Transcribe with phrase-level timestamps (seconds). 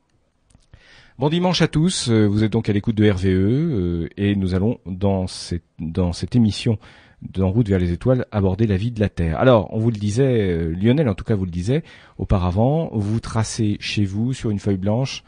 [1.20, 4.80] Bon dimanche à tous, euh, vous êtes donc à l'écoute de RVE et nous allons
[4.86, 6.80] dans cette dans cette émission
[7.22, 9.40] d'En route vers les étoiles aborder la vie de la Terre.
[9.40, 11.84] Alors, on vous le disait, Lionel en tout cas vous le disait
[12.20, 15.24] auparavant, vous tracez chez vous sur une feuille blanche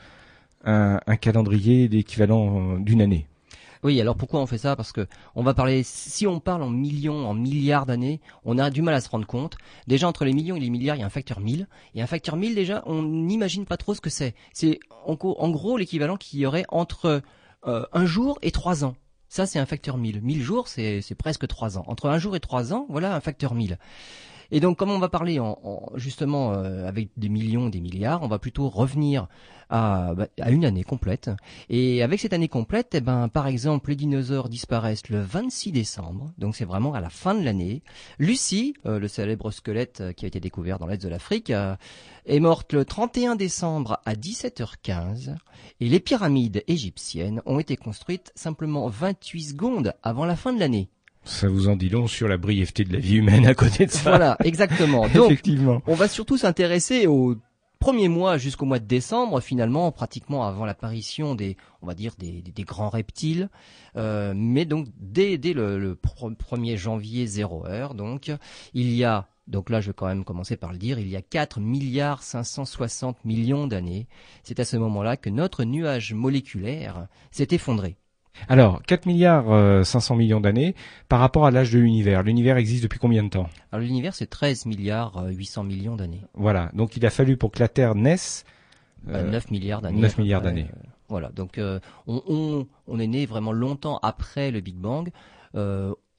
[0.64, 3.26] un, calendrier d'équivalent d'une année.
[3.82, 4.76] Oui, alors pourquoi on fait ça?
[4.76, 8.70] Parce que on va parler, si on parle en millions, en milliards d'années, on a
[8.70, 9.58] du mal à se rendre compte.
[9.88, 11.68] Déjà entre les millions et les milliards, il y a un facteur 1000.
[11.96, 14.36] Et un facteur 1000, déjà, on n'imagine pas trop ce que c'est.
[14.54, 17.22] C'est en, gros l'équivalent qu'il y aurait entre
[17.68, 18.96] euh, un jour et trois ans.
[19.30, 20.22] Ça, c'est un facteur 1000.
[20.22, 21.86] 1000 jours, c'est presque trois ans.
[21.88, 23.78] Entre un jour et trois ans, voilà un facteur 1000.
[24.52, 25.58] Et donc, comme on va parler en,
[25.96, 29.28] justement euh, avec des millions, des milliards, on va plutôt revenir
[29.70, 31.30] à, bah, à, une année complète.
[31.70, 36.34] Et avec cette année complète, eh ben, par exemple, les dinosaures disparaissent le 26 décembre,
[36.38, 37.84] donc c'est vraiment à la fin de l'année.
[38.18, 41.52] Lucie, euh, le célèbre squelette euh, qui a été découvert dans l'est de l'Afrique,
[42.26, 45.36] est morte le 31 décembre à 17h15.
[45.80, 50.90] Et les pyramides égyptiennes ont été construites simplement 28 secondes avant la fin de l'année.
[51.24, 53.92] Ça vous en dit long sur la brièveté de la vie humaine à côté de
[53.92, 54.10] ça.
[54.10, 55.08] Voilà, exactement.
[55.14, 55.82] Donc, Effectivement.
[55.86, 57.36] on va surtout s'intéresser au
[57.80, 62.42] premier mois jusqu'au mois de décembre, finalement, pratiquement avant l'apparition des, on va dire, des,
[62.42, 63.50] des, grands reptiles.
[63.96, 68.32] Euh, mais donc, dès, dès le, le 1er janvier 0 heure, donc,
[68.74, 71.16] il y a, donc là, je vais quand même commencer par le dire, il y
[71.16, 74.08] a 4 milliards 560 millions d'années.
[74.44, 77.98] C'est à ce moment-là que notre nuage moléculaire s'est effondré.
[78.48, 80.76] Alors, 4 milliards 500 euh, millions d'années
[81.08, 82.24] par rapport à l'âge de l'univers.
[82.24, 83.48] L'univers existe depuis combien de temps?
[83.72, 86.22] Alors l'univers c'est 13 milliards 800 euh, millions d'années.
[86.34, 88.46] Voilà, donc il a fallu pour que la Terre naisse
[89.08, 90.00] 9 euh, milliards d'années.
[90.00, 90.68] 9 milliards d'années.
[91.10, 91.80] voilà, donc on,
[92.28, 95.10] on, on, est né vraiment longtemps après le Big Bang.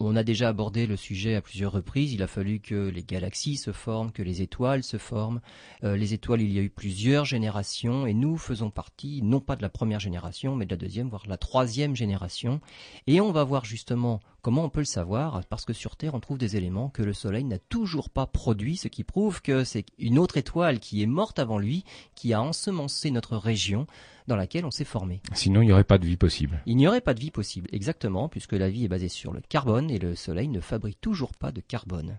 [0.02, 2.14] On a déjà abordé le sujet à plusieurs reprises.
[2.14, 5.42] Il a fallu que les galaxies se forment, que les étoiles se forment.
[5.84, 9.56] Euh, les étoiles, il y a eu plusieurs générations et nous faisons partie, non pas
[9.56, 12.62] de la première génération, mais de la deuxième, voire de la troisième génération.
[13.06, 16.20] Et on va voir justement comment on peut le savoir, parce que sur Terre, on
[16.20, 19.86] trouve des éléments que le Soleil n'a toujours pas produits, ce qui prouve que c'est
[19.98, 21.84] une autre étoile qui est morte avant lui,
[22.14, 23.86] qui a ensemencé notre région
[24.26, 25.20] dans laquelle on s'est formé.
[25.32, 26.62] Sinon, il n'y aurait pas de vie possible.
[26.66, 29.40] Il n'y aurait pas de vie possible, exactement, puisque la vie est basée sur le
[29.48, 32.18] carbone et le Soleil ne fabrique toujours pas de carbone.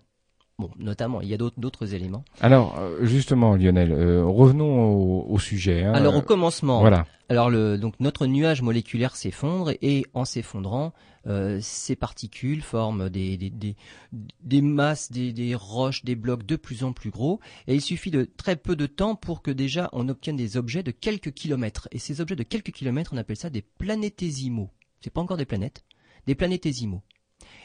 [0.61, 2.23] Bon, notamment, il y a d'autres éléments.
[2.39, 5.83] Alors, euh, justement, Lionel, euh, revenons au, sujet.
[5.83, 5.93] Hein.
[5.93, 6.81] Alors, au commencement.
[6.81, 7.07] Voilà.
[7.29, 10.93] Alors, le, donc notre nuage moléculaire s'effondre et en s'effondrant,
[11.25, 13.75] euh, ces particules forment des, des, des,
[14.43, 17.39] des masses, des, des, roches, des blocs de plus en plus gros.
[17.65, 20.83] Et il suffit de très peu de temps pour que déjà on obtienne des objets
[20.83, 21.87] de quelques kilomètres.
[21.91, 24.69] Et ces objets de quelques kilomètres, on appelle ça des planétésimaux.
[24.99, 25.85] C'est pas encore des planètes,
[26.27, 27.01] des planétésimaux.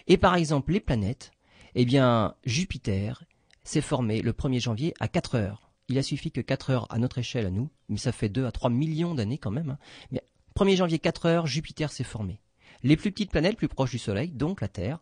[0.07, 1.33] Et par exemple, les planètes,
[1.77, 3.23] eh bien, Jupiter
[3.63, 5.71] s'est formé le 1er janvier à 4 heures.
[5.89, 8.47] Il a suffi que 4 heures à notre échelle à nous, mais ça fait 2
[8.47, 9.71] à 3 millions d'années quand même.
[9.71, 9.79] Hein.
[10.11, 10.23] Mais
[10.59, 12.41] 1er janvier 4 heures, Jupiter s'est formé.
[12.83, 15.01] Les plus petites planètes plus proches du Soleil, donc la Terre,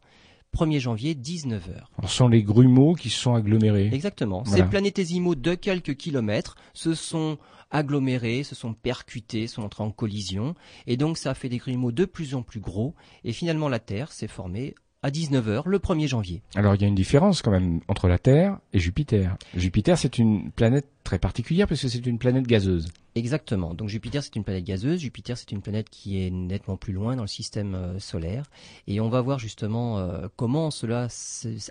[0.54, 1.90] 1er janvier 19 heures.
[2.02, 3.90] Ce sont les grumeaux qui se sont agglomérés.
[3.92, 4.44] Exactement.
[4.44, 7.38] Ces planétésimaux de quelques kilomètres se sont
[7.70, 10.54] agglomérés, se sont percutés, sont entrés en collision,
[10.86, 13.80] et donc ça a fait des grumeaux de plus en plus gros, et finalement la
[13.80, 16.42] Terre s'est formée à 19h le 1er janvier.
[16.54, 19.36] Alors il y a une différence quand même entre la Terre et Jupiter.
[19.54, 22.88] Jupiter c'est une planète très particulière parce que c'est une planète gazeuse.
[23.14, 23.74] Exactement.
[23.74, 25.00] Donc Jupiter c'est une planète gazeuse.
[25.00, 28.46] Jupiter c'est une planète qui est nettement plus loin dans le système euh, solaire.
[28.86, 31.08] Et on va voir justement euh, comment cela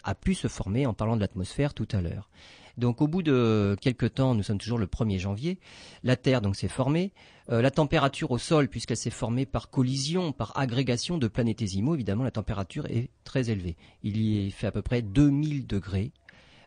[0.03, 2.29] a pu se former en parlant de l'atmosphère tout à l'heure.
[2.77, 5.59] Donc au bout de quelques temps, nous sommes toujours le 1er janvier,
[6.03, 7.13] la Terre donc s'est formée.
[7.49, 12.23] Euh, la température au sol, puisqu'elle s'est formée par collision, par agrégation de planétésimaux, évidemment
[12.23, 13.75] la température est très élevée.
[14.01, 16.11] Il y fait à peu près 2000 degrés.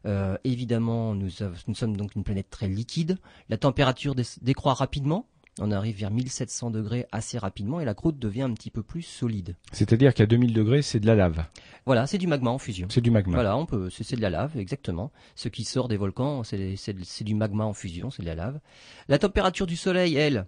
[0.05, 1.31] Euh, évidemment, nous,
[1.67, 3.19] nous, sommes donc une planète très liquide.
[3.49, 5.27] La température décroît rapidement.
[5.59, 9.03] On arrive vers 1700 degrés assez rapidement et la croûte devient un petit peu plus
[9.03, 9.57] solide.
[9.73, 11.45] C'est-à-dire qu'à 2000 degrés, c'est de la lave.
[11.87, 12.89] Voilà, c'est du magma en fusion.
[12.91, 13.35] C'est du magma.
[13.35, 15.11] Voilà, on peut, c'est de la lave, exactement.
[15.35, 18.61] Ce qui sort des volcans, c'est du magma en fusion, c'est de la lave.
[19.09, 20.47] La température du Soleil, elle,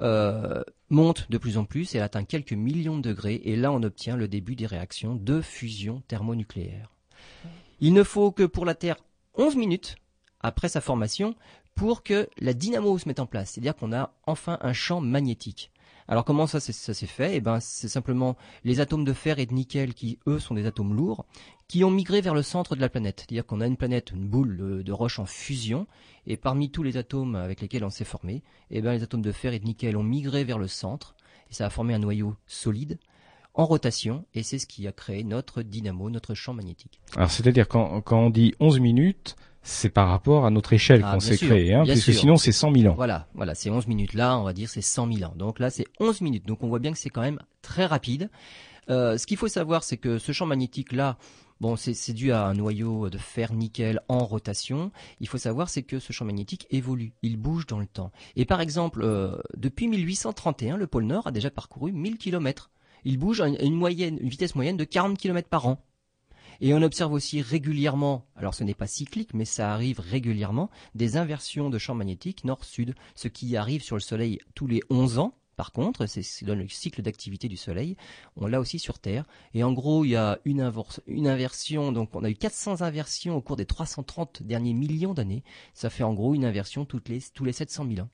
[0.00, 3.70] euh, monte de plus en plus et elle atteint quelques millions de degrés et là
[3.72, 6.90] on obtient le début des réactions de fusion thermonucléaire.
[7.80, 8.96] Il ne faut que pour la Terre
[9.34, 9.96] 11 minutes
[10.40, 11.34] après sa formation
[11.74, 15.72] pour que la dynamo se mette en place, c'est-à-dire qu'on a enfin un champ magnétique.
[16.08, 17.36] Alors comment ça, s'est fait?
[17.36, 20.66] Eh ben, c'est simplement les atomes de fer et de nickel qui, eux, sont des
[20.66, 21.24] atomes lourds,
[21.68, 23.20] qui ont migré vers le centre de la planète.
[23.20, 25.86] C'est-à-dire qu'on a une planète, une boule de roche en fusion,
[26.26, 29.32] et parmi tous les atomes avec lesquels on s'est formé, eh ben, les atomes de
[29.32, 31.14] fer et de nickel ont migré vers le centre,
[31.50, 32.98] et ça a formé un noyau solide,
[33.54, 37.00] en rotation, et c'est ce qui a créé notre dynamo, notre champ magnétique.
[37.16, 41.20] Alors c'est-à-dire quand on dit 11 minutes, c'est par rapport à notre échelle ah, qu'on
[41.20, 42.94] s'est créé, hein, puisque sinon c'est 100 000 ans.
[42.96, 45.34] Voilà, voilà, c'est 11 minutes là, on va dire c'est 100 000 ans.
[45.36, 48.30] Donc là c'est 11 minutes, donc on voit bien que c'est quand même très rapide.
[48.90, 51.16] Euh, ce qu'il faut savoir, c'est que ce champ magnétique là,
[51.62, 54.90] Bon, c'est dû à un noyau de fer-nickel en rotation.
[55.20, 58.10] Il faut savoir, c'est que ce champ magnétique évolue, il bouge dans le temps.
[58.34, 62.72] Et par exemple, euh, depuis 1831, le pôle Nord a déjà parcouru 1000 km.
[63.04, 65.80] Il bouge à une, moyenne, une vitesse moyenne de 40 km par an.
[66.60, 71.16] Et on observe aussi régulièrement, alors ce n'est pas cyclique, mais ça arrive régulièrement, des
[71.16, 75.34] inversions de champs magnétiques nord-sud, ce qui arrive sur le Soleil tous les 11 ans.
[75.56, 77.96] Par contre, c'est dans le cycle d'activité du Soleil,
[78.36, 79.26] on l'a aussi sur Terre.
[79.54, 83.42] Et en gros, il y a une, inversion, donc on a eu 400 inversions au
[83.42, 85.44] cours des 330 derniers millions d'années.
[85.74, 88.08] Ça fait en gros une inversion toutes les, tous les 700 000 ans.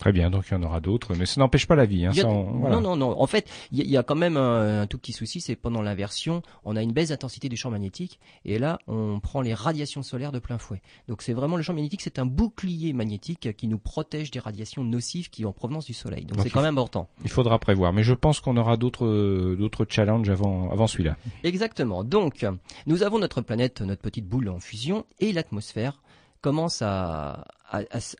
[0.00, 2.06] Très bien, donc il y en aura d'autres, mais ça n'empêche pas la vie.
[2.06, 3.20] Hein, Non, non, non.
[3.20, 6.74] En fait, il y, a quand même un, tout petit souci, c'est pendant l'inversion, on
[6.74, 10.38] a une baisse d'intensité du champ magnétique, et là, on prend les radiations solaires de
[10.38, 10.80] plein fouet.
[11.06, 14.84] Donc c'est vraiment le champ magnétique, c'est un bouclier magnétique qui nous protège des radiations
[14.84, 16.24] nocives qui en provenance du Soleil.
[16.24, 17.10] Donc c'est quand même important.
[17.22, 21.18] Il faudra prévoir, mais je pense qu'on aura d'autres d'autres challenges avant avant celui-là.
[21.44, 22.04] Exactement.
[22.04, 22.46] Donc
[22.86, 26.00] nous avons notre planète, notre petite boule en fusion, et l'atmosphère
[26.40, 27.44] commence à,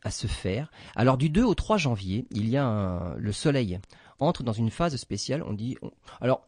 [0.09, 0.71] se faire.
[0.95, 3.79] Alors du 2 au 3 janvier, il y a le Soleil
[4.19, 5.43] entre dans une phase spéciale.
[5.43, 5.77] On dit,
[6.21, 6.45] alors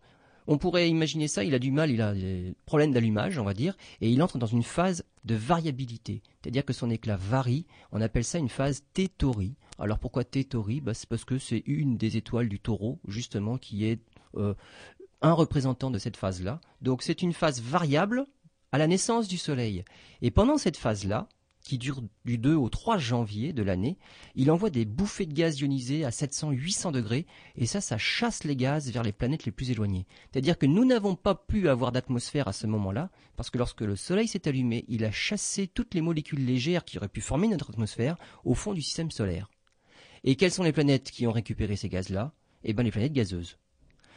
[0.47, 3.53] on pourrait imaginer ça, il a du mal, il a des problèmes d'allumage, on va
[3.53, 7.65] dire, et il entre dans une phase de variabilité, c'est-à-dire que son éclat varie.
[7.91, 9.55] On appelle ça une phase Tétori.
[9.79, 10.81] Alors pourquoi Tétori?
[10.81, 13.99] Bah, C'est parce que c'est une des étoiles du Taureau, justement, qui est
[14.35, 14.53] euh,
[15.21, 16.59] un représentant de cette phase-là.
[16.81, 18.25] Donc c'est une phase variable
[18.71, 19.85] à la naissance du Soleil.
[20.21, 21.27] Et pendant cette phase-là,
[21.63, 23.97] qui dure du 2 au 3 janvier de l'année,
[24.35, 27.25] il envoie des bouffées de gaz ionisés à 700-800 degrés,
[27.55, 30.05] et ça, ça chasse les gaz vers les planètes les plus éloignées.
[30.31, 33.95] C'est-à-dire que nous n'avons pas pu avoir d'atmosphère à ce moment-là, parce que lorsque le
[33.95, 37.71] Soleil s'est allumé, il a chassé toutes les molécules légères qui auraient pu former notre
[37.71, 39.49] atmosphère au fond du système solaire.
[40.25, 42.33] Et quelles sont les planètes qui ont récupéré ces gaz-là?
[42.63, 43.57] Eh bien les planètes gazeuses.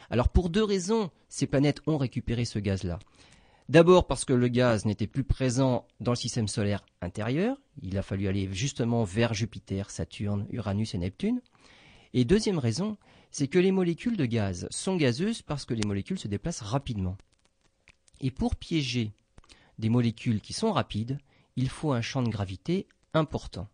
[0.09, 2.99] Alors pour deux raisons, ces planètes ont récupéré ce gaz-là.
[3.69, 8.01] D'abord parce que le gaz n'était plus présent dans le système solaire intérieur, il a
[8.01, 11.41] fallu aller justement vers Jupiter, Saturne, Uranus et Neptune.
[12.13, 12.97] Et deuxième raison,
[13.29, 17.17] c'est que les molécules de gaz sont gazeuses parce que les molécules se déplacent rapidement.
[18.21, 19.11] Et pour piéger
[19.79, 21.19] des molécules qui sont rapides,
[21.57, 23.67] il faut un champ de gravité important.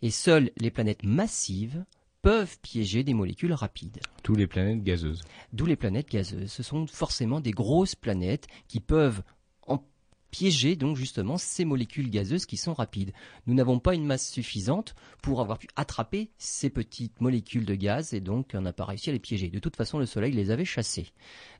[0.00, 1.84] Et seules les planètes massives
[2.22, 4.00] peuvent piéger des molécules rapides.
[4.24, 5.22] D'où les planètes gazeuses.
[5.52, 6.50] D'où les planètes gazeuses.
[6.50, 9.22] Ce sont forcément des grosses planètes qui peuvent
[9.66, 9.82] en
[10.30, 13.12] piéger donc justement ces molécules gazeuses qui sont rapides.
[13.46, 18.12] Nous n'avons pas une masse suffisante pour avoir pu attraper ces petites molécules de gaz
[18.12, 19.48] et donc on n'a pas réussi à les piéger.
[19.48, 21.08] De toute façon, le Soleil les avait chassées.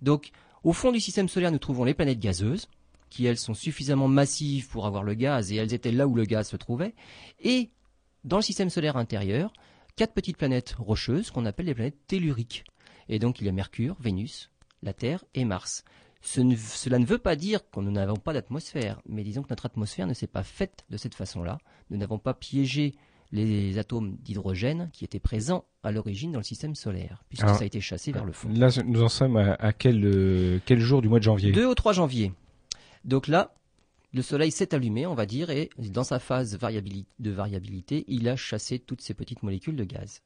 [0.02, 0.30] Donc,
[0.62, 2.68] au fond du système solaire, nous trouvons les planètes gazeuses
[3.08, 6.24] qui elles sont suffisamment massives pour avoir le gaz et elles étaient là où le
[6.24, 6.94] gaz se trouvait.
[7.40, 7.70] Et
[8.24, 9.52] dans le système solaire intérieur,
[10.00, 12.64] quatre petites planètes rocheuses qu'on appelle les planètes telluriques.
[13.10, 14.50] Et donc il y a Mercure, Vénus,
[14.82, 15.84] la Terre et Mars.
[16.22, 20.06] cela ne veut pas dire que nous n'avons pas d'atmosphère, mais disons que notre atmosphère
[20.06, 21.58] ne s'est pas faite de cette façon-là.
[21.90, 22.94] Nous n'avons pas piégé
[23.30, 27.64] les atomes d'hydrogène qui étaient présents à l'origine dans le système solaire, puisque Alors, ça
[27.64, 28.48] a été chassé vers le fond.
[28.54, 31.52] Là, nous en sommes à, à quel, euh, quel jour du mois de janvier?
[31.52, 32.32] 2 au 3 janvier.
[33.04, 33.52] Donc là,
[34.12, 38.36] le Soleil s'est allumé, on va dire, et dans sa phase de variabilité, il a
[38.36, 40.22] chassé toutes ces petites molécules de gaz.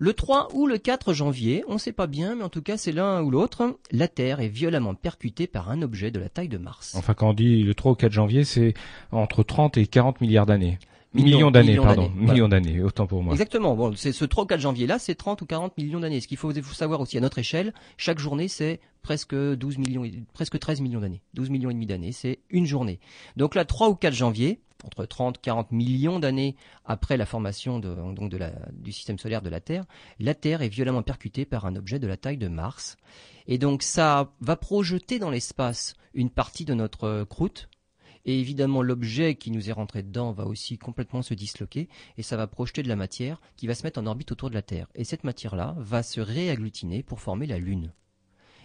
[0.00, 2.76] Le 3 ou le 4 janvier, on ne sait pas bien, mais en tout cas
[2.76, 6.48] c'est l'un ou l'autre, la Terre est violemment percutée par un objet de la taille
[6.48, 6.94] de Mars.
[6.94, 8.74] Enfin, quand on dit le 3 au 4 janvier, c'est
[9.10, 10.78] entre 30 et 40 milliards d'années.
[11.14, 12.10] Millions- d'années, pardon.
[12.14, 12.32] voilà.
[12.32, 13.32] Millions d'années, autant pour moi.
[13.32, 13.74] Exactement.
[13.74, 16.20] Bon, c'est ce 3 ou 4 janvier là, c'est 30 ou 40 millions d'années.
[16.20, 20.58] Ce qu'il faut, savoir aussi à notre échelle, chaque journée c'est presque 12 millions, presque
[20.58, 21.22] 13 millions d'années.
[21.34, 23.00] 12 millions et demi d'années, c'est une journée.
[23.36, 27.94] Donc là, 3 ou 4 janvier, entre 30 40 millions d'années après la formation de,
[27.94, 29.84] donc de la, du système solaire de la Terre,
[30.20, 32.96] la Terre est violemment percutée par un objet de la taille de Mars.
[33.46, 37.68] Et donc ça va projeter dans l'espace une partie de notre euh, croûte.
[38.24, 42.36] Et évidemment, l'objet qui nous est rentré dedans va aussi complètement se disloquer et ça
[42.36, 44.88] va projeter de la matière qui va se mettre en orbite autour de la Terre.
[44.94, 47.92] Et cette matière-là va se réagglutiner pour former la Lune.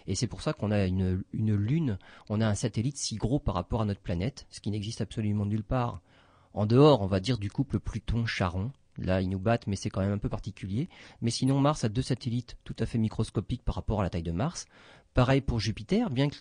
[0.06, 3.38] Et c'est pour ça qu'on a une, une Lune, on a un satellite si gros
[3.38, 6.00] par rapport à notre planète, ce qui n'existe absolument nulle part.
[6.52, 8.70] En dehors, on va dire, du couple Pluton-Charon.
[8.96, 10.88] Là, ils nous battent, mais c'est quand même un peu particulier.
[11.20, 14.22] Mais sinon, Mars a deux satellites tout à fait microscopiques par rapport à la taille
[14.22, 14.66] de Mars.
[15.14, 16.34] Pareil pour Jupiter, bien que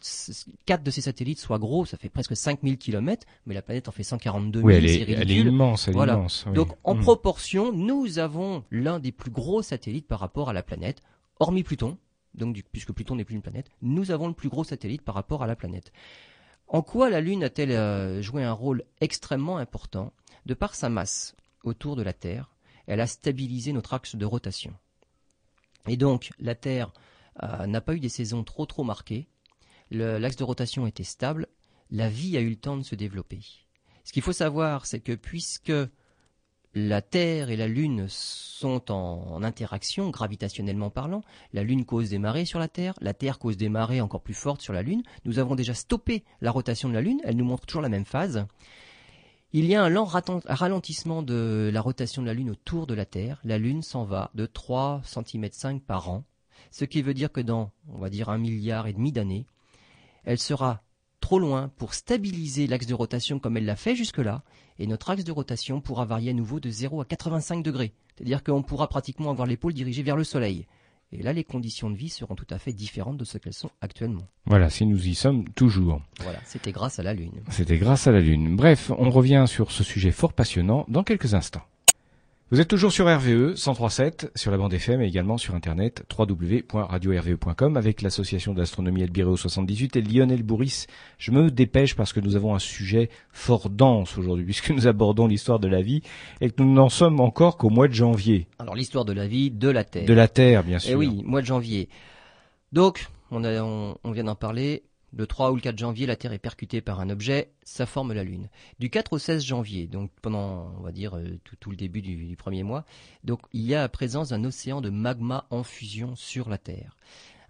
[0.66, 3.92] quatre de ces satellites soient gros, ça fait presque 5000 km, mais la planète en
[3.92, 6.14] fait 142 000, Oui, elle c'est est, elle est immense, elle est Voilà.
[6.14, 6.46] immense.
[6.48, 6.54] oui.
[6.54, 7.02] Donc en Mm.
[7.02, 11.04] proportion, nous avons l'un des plus gros satellites par rapport à la planète,
[11.40, 12.00] hormis Pluton.
[12.34, 15.14] Donc du- puisque Pluton n'est plus une planète, nous avons le plus gros satellite par
[15.14, 15.92] rapport à la planète.
[16.68, 20.12] En quoi la Lune a-t-elle euh, joué un rôle extrêmement important?
[20.48, 22.50] De par sa masse autour de la Terre,
[22.88, 24.74] elle a stabilisé notre axe de rotation.
[25.88, 26.92] Et donc la Terre
[27.42, 29.28] n'a pas eu des saisons trop trop marquées.
[29.92, 31.48] L'axe de rotation était stable.
[31.92, 33.42] La vie a eu le temps de se développer.
[34.04, 35.72] Ce qu'il faut savoir, c'est que puisque
[36.76, 41.22] la Terre et la Lune sont en, interaction, gravitationnellement parlant.
[41.54, 44.34] La Lune cause des marées sur la Terre, la Terre cause des marées encore plus
[44.34, 45.04] fortes sur la Lune.
[45.26, 48.06] Nous avons déjà stoppé la rotation de la Lune, elle nous montre toujours la même
[48.06, 48.48] phase.
[49.52, 53.06] Il y a un lent ralentissement de la rotation de la Lune autour de la
[53.06, 53.40] Terre.
[53.44, 56.24] La Lune s'en va de 3 cm par an,
[56.72, 59.46] ce qui veut dire que dans, on va dire, un milliard et demi d'années,
[60.24, 60.84] elle sera
[61.20, 64.44] trop loin pour stabiliser l'axe de rotation comme elle l'a fait jusque-là,
[64.80, 67.94] et notre axe de rotation pourra varier à nouveau de 0 à 85 degrés.
[68.16, 70.68] C'est-à-dire qu'on pourra pratiquement avoir l'épaule dirigée vers le Soleil.
[71.14, 73.70] Et là, les conditions de vie seront tout à fait différentes de ce qu'elles sont
[73.82, 74.28] actuellement.
[74.46, 76.02] Voilà, si nous y sommes toujours.
[76.22, 77.44] Voilà, c'était grâce à la Lune.
[77.50, 78.56] C'était grâce à la Lune.
[78.56, 81.62] Bref, on revient sur ce sujet fort passionnant dans quelques instants.
[82.54, 87.78] Vous êtes toujours sur RVE 103.7, sur la bande FM et également sur internet www.radio-rve.com
[87.78, 90.86] avec l'association d'astronomie Albireo 78 et Lionel Bourris.
[91.18, 95.26] Je me dépêche parce que nous avons un sujet fort dense aujourd'hui puisque nous abordons
[95.26, 96.04] l'histoire de la vie
[96.42, 98.46] et que nous n'en sommes encore qu'au mois de janvier.
[98.60, 100.06] Alors, l'histoire de la vie de la Terre.
[100.06, 100.92] De la Terre, bien sûr.
[100.92, 101.90] Eh oui, mois de janvier.
[102.72, 104.84] Donc, on, a- on- on vient d'en parler.
[105.16, 108.14] Le 3 ou le 4 janvier, la Terre est percutée par un objet, ça forme
[108.14, 108.50] la Lune.
[108.80, 112.36] Du 4 au 16 janvier, donc pendant, on va dire, euh, tout, le début du,
[112.36, 112.84] premier mois,
[113.24, 116.98] donc il y a la présence d'un océan de magma en fusion sur la Terre.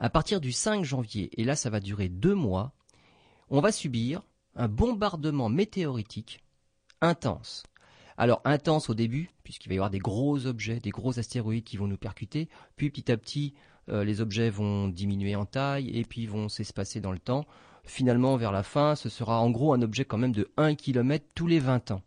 [0.01, 2.73] À partir du 5 janvier, et là ça va durer deux mois,
[3.49, 4.23] on va subir
[4.55, 6.43] un bombardement météoritique
[6.99, 7.63] intense.
[8.17, 11.77] Alors intense au début, puisqu'il va y avoir des gros objets, des gros astéroïdes qui
[11.77, 13.53] vont nous percuter, puis petit à petit,
[13.89, 17.45] euh, les objets vont diminuer en taille et puis vont s'espacer dans le temps.
[17.85, 21.25] Finalement, vers la fin, ce sera en gros un objet quand même de 1 km
[21.35, 22.01] tous les 20 ans.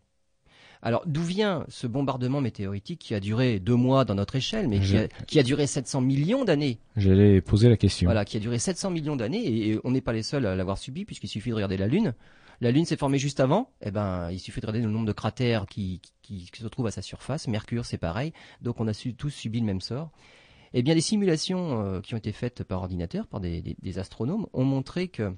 [0.81, 4.79] Alors, d'où vient ce bombardement météoritique qui a duré deux mois dans notre échelle, mais
[4.79, 6.79] qui a, qui a duré 700 millions d'années?
[6.95, 8.07] J'allais poser la question.
[8.07, 10.55] voilà, qui a duré 700 millions d'années et, et on n'est pas les seuls à
[10.55, 12.13] l'avoir subi puisqu'il suffit de regarder la Lune.
[12.61, 13.71] La Lune s'est formée juste avant.
[13.81, 16.87] Eh ben, il suffit de regarder le nombre de cratères qui, qui, qui se trouvent
[16.87, 17.47] à sa surface.
[17.47, 18.31] Mercure, c'est pareil.
[18.61, 20.11] Donc, on a su- tous subi le même sort.
[20.73, 24.65] Eh bien, des simulations euh, qui ont été faites par ordinateur, par des, astronomes, ont
[24.65, 25.33] montré que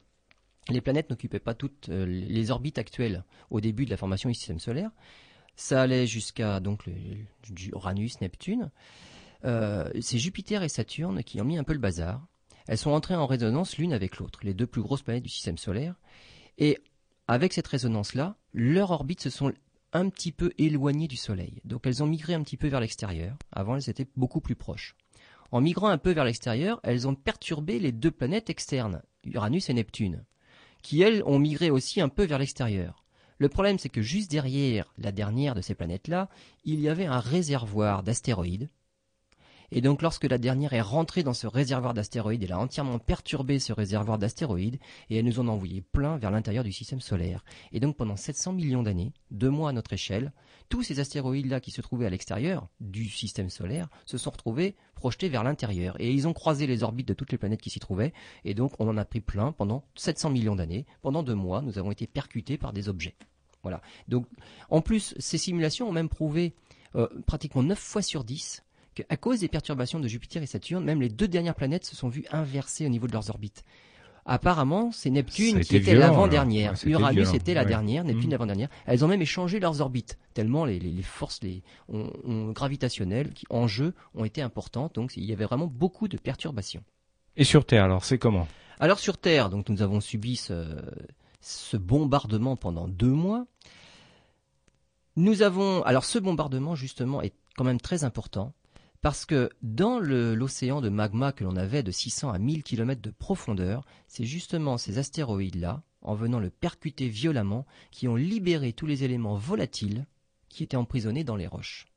[0.70, 4.36] les planètes n'occupaient pas toutes euh, les orbites actuelles au début de la formation du
[4.36, 4.92] système solaire.
[5.56, 6.86] Ça allait jusqu'à donc
[7.74, 8.72] Uranus, Neptune.
[9.46, 12.26] Euh, c'est Jupiter et Saturne qui ont mis un peu le bazar.
[12.68, 15.58] Elles sont entrées en résonance l'une avec l'autre, les deux plus grosses planètes du système
[15.58, 15.96] solaire.
[16.58, 16.78] Et
[17.28, 19.52] avec cette résonance-là, leurs orbites se sont
[19.92, 21.62] un petit peu éloignées du Soleil.
[21.66, 23.38] Donc elles ont migré un petit peu vers l'extérieur.
[23.52, 24.96] Avant, elles étaient beaucoup plus proches.
[25.52, 29.74] En migrant un peu vers l'extérieur, elles ont perturbé les deux planètes externes, Uranus et
[29.74, 30.24] Neptune,
[30.84, 33.04] qui elles ont migré aussi un peu vers l'extérieur.
[33.40, 36.30] Le problème, c'est que juste derrière la dernière de ces planètes-là,
[36.66, 38.70] il y avait un réservoir d'astéroïdes.
[39.72, 43.60] Et donc lorsque la dernière est rentrée dans ce réservoir d'astéroïdes, elle a entièrement perturbé
[43.60, 44.80] ce réservoir d'astéroïdes
[45.10, 47.46] et elle nous en a envoyé plein vers l'intérieur du système solaire.
[47.72, 50.34] Et donc pendant 700 millions d'années, deux mois à notre échelle,
[50.70, 55.28] tous ces astéroïdes-là qui se trouvaient à l'extérieur du système solaire se sont retrouvés projetés
[55.28, 56.00] vers l'intérieur.
[56.00, 58.14] Et ils ont croisé les orbites de toutes les planètes qui s'y trouvaient.
[58.46, 60.86] Et donc on en a pris plein pendant 700 millions d'années.
[61.02, 63.16] Pendant deux mois, nous avons été percutés par des objets.
[63.64, 63.82] Voilà.
[64.08, 64.26] Donc,
[64.70, 66.54] en plus, ces simulations ont même prouvé
[66.96, 68.64] euh, pratiquement 9 fois sur 10
[68.96, 72.10] qu'à cause des perturbations de Jupiter et Saturne, même les deux dernières planètes se sont
[72.10, 73.64] vues inversées au niveau de leurs orbites.
[74.32, 76.76] Apparemment, c'est Neptune qui était l'avant-dernière.
[76.86, 78.32] Uranus était la dernière, Neptune mmh.
[78.32, 78.70] l'avant-dernière.
[78.86, 81.64] Elles ont même échangé leurs orbites, tellement les, forces les,
[82.54, 84.94] gravitationnelles qui, en jeu ont été importantes.
[84.94, 86.84] Donc, il y avait vraiment beaucoup de perturbations.
[87.38, 88.48] Et sur Terre, alors, c'est comment?
[88.80, 93.48] Alors, sur Terre, donc, nous avons subi ce bombardement pendant deux mois.
[95.16, 98.54] Nous avons, alors ce bombardement justement est quand même très important
[99.02, 103.12] parce que dans l'océan de magma que l'on avait de 600 à 1000 km de
[103.12, 109.04] profondeur, c'est justement ces astéroïdes-là, en venant le percuter violemment, qui ont libéré tous les
[109.04, 110.06] éléments volatiles
[110.50, 111.88] qui étaient emprisonnés dans les roches.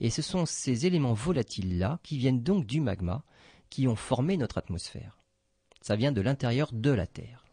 [0.00, 3.22] Et ce sont ces éléments volatiles-là, qui viennent donc du magma,
[3.68, 5.18] qui ont formé notre atmosphère.
[5.82, 7.44] Ça vient de l'intérieur de la Terre.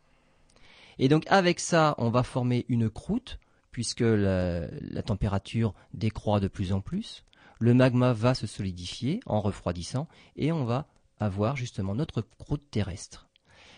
[0.99, 3.39] Et donc avec ça, on va former une croûte
[3.71, 7.23] puisque la, température décroît de plus en plus.
[7.59, 10.87] Le magma va se solidifier en refroidissant et on va
[11.19, 13.27] avoir justement notre croûte terrestre.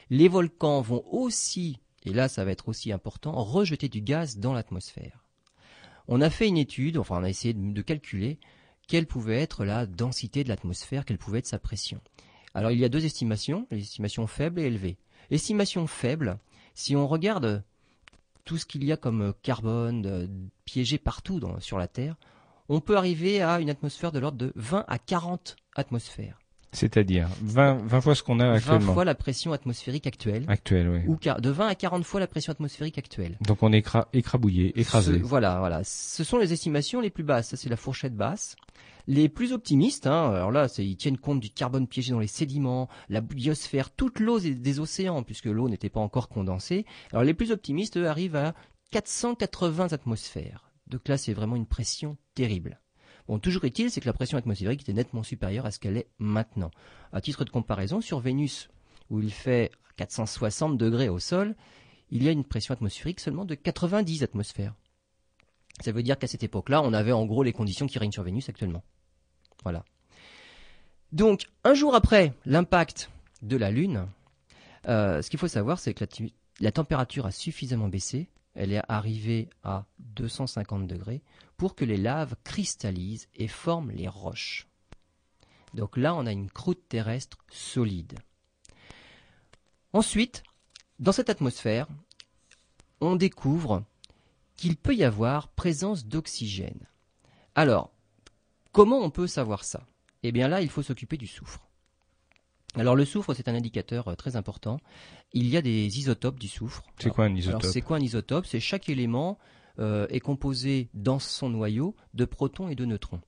[0.09, 4.53] Les volcans vont aussi, et là ça va être aussi important, rejeter du gaz dans
[4.53, 5.24] l'atmosphère.
[6.07, 8.39] On a fait une étude, enfin on a essayé de, calculer
[8.88, 12.01] quelle pouvait être la densité de l'atmosphère, quelle pouvait être sa pression.
[12.55, 14.98] Alors il y a deux estimations, les estimations faibles et élevées.
[15.29, 16.39] L'estimation faible,
[16.74, 17.63] si on regarde
[18.45, 20.27] tout ce qu'il y a comme euh, carbone euh,
[20.65, 22.15] piégé partout sur la Terre,
[22.70, 26.40] on peut arriver à une atmosphère de l'ordre de 20 à 40 atmosphères.
[26.72, 28.80] C'est-à-dire 20, fois ce qu'on a actuellement.
[28.80, 30.46] 20 fois la pression atmosphérique actuelle.
[30.48, 31.00] Actuelle, oui.
[31.08, 33.38] Ou de 20 à 40 fois la pression atmosphérique actuelle.
[33.42, 33.84] Donc on est
[34.14, 35.18] écrabouillé, écrasé.
[35.18, 35.82] voilà, voilà.
[35.84, 37.50] Ce sont les estimations les plus basses.
[37.50, 38.56] Ça, c'est la fourchette basse.
[39.08, 42.88] Les plus optimistes, hein, alors là, ils tiennent compte du carbone piégé dans les sédiments,
[43.10, 46.86] la biosphère, toute l'eau des océans, puisque l'eau n'était pas encore condensée.
[47.12, 48.54] Alors les plus optimistes, eux, arrivent à
[48.92, 50.69] 480 atmosphères.
[50.89, 52.79] Donc là, c'est vraiment une pression terrible.
[53.27, 56.10] Bon, toujours est-il, c'est que la pression atmosphérique était nettement supérieure à ce qu'elle est
[56.17, 56.72] maintenant.
[57.13, 58.69] À titre de comparaison, sur Vénus,
[59.10, 61.55] où il fait 460 degrés au sol,
[62.10, 64.74] il y a une pression atmosphérique seulement de 90 atmosphères.
[65.81, 68.24] Ça veut dire qu'à cette époque-là, on avait en gros les conditions qui règnent sur
[68.24, 68.83] Vénus actuellement.
[69.64, 69.85] Voilà.
[71.11, 73.09] Donc, un jour après l'impact
[73.42, 74.07] de la Lune,
[74.87, 76.05] euh, ce qu'il faut savoir, c'est que
[76.59, 78.27] la, température a suffisamment baissé,
[78.59, 81.24] elle est arrivée à 250 degrés,
[81.57, 84.67] pour que les laves cristallisent et forment les roches.
[85.74, 88.19] Donc là, on a une croûte terrestre solide.
[89.93, 90.43] Ensuite,
[91.00, 91.87] dans cette atmosphère,
[93.01, 93.83] on découvre
[94.55, 96.87] qu'il peut y avoir présence d'oxygène.
[97.55, 97.91] Alors,
[98.72, 99.87] Comment on peut savoir ça?
[100.22, 101.69] Eh bien là, il faut s'occuper du soufre.
[102.75, 104.79] Alors le soufre, c'est un indicateur euh, très important.
[105.34, 106.84] Il y a des isotopes du soufre.
[107.00, 108.46] C'est quoi un isotope C'est quoi un isotope?
[108.46, 109.40] C'est chaque élément
[109.79, 113.22] euh, est composé dans son noyau de protons et de neutrons.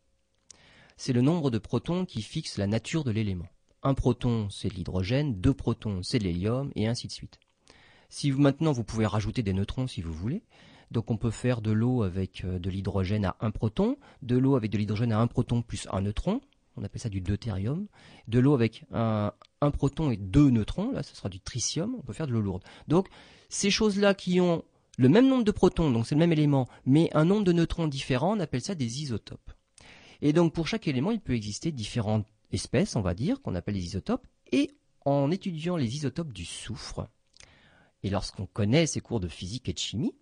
[0.97, 3.47] C'est le nombre de protons qui fixe la nature de l'élément.
[3.83, 7.39] Un proton, c'est de l'hydrogène, deux protons, c'est de l'hélium, et ainsi de suite.
[8.09, 10.43] Si maintenant vous pouvez rajouter des neutrons si vous voulez,
[10.91, 14.55] donc on peut faire de l'eau avec euh, de l'hydrogène à un proton, de l'eau
[14.55, 16.41] avec de l'hydrogène à un proton plus un neutron,
[16.81, 17.87] on appelle ça du deutérium,
[18.27, 19.31] de l'eau avec un,
[19.73, 22.63] proton et deux neutrons, là ce sera du tritium, on peut faire de l'eau lourde.
[22.87, 23.07] Donc
[23.49, 24.63] ces choses-là qui ont
[24.97, 27.87] le même nombre de protons, donc c'est le même élément, mais un nombre de neutrons
[27.87, 29.51] différent, on appelle ça des isotopes.
[30.21, 33.75] Et donc pour chaque élément, il peut exister différentes espèces, on va dire, qu'on appelle
[33.75, 34.71] des isotopes, et
[35.05, 37.07] en étudiant les isotopes du soufre,
[38.03, 40.15] et lorsqu'on connaît ces cours de physique et de chimie,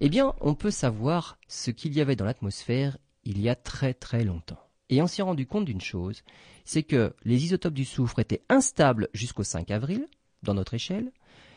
[0.00, 3.94] eh bien, on peut savoir ce qu'il y avait dans l'atmosphère il y a très
[3.94, 4.69] très longtemps.
[4.90, 6.22] Et on s'est rendu compte d'une chose,
[6.64, 10.08] c'est que les isotopes du soufre étaient instables jusqu'au 5 avril,
[10.42, 11.12] dans notre échelle,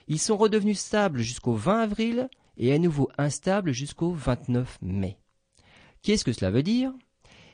[0.08, 5.17] ils sont redevenus stables jusqu'au 20 avril et à nouveau instables jusqu'au 29 mai.
[6.04, 6.93] Qu'est-ce que cela veut dire?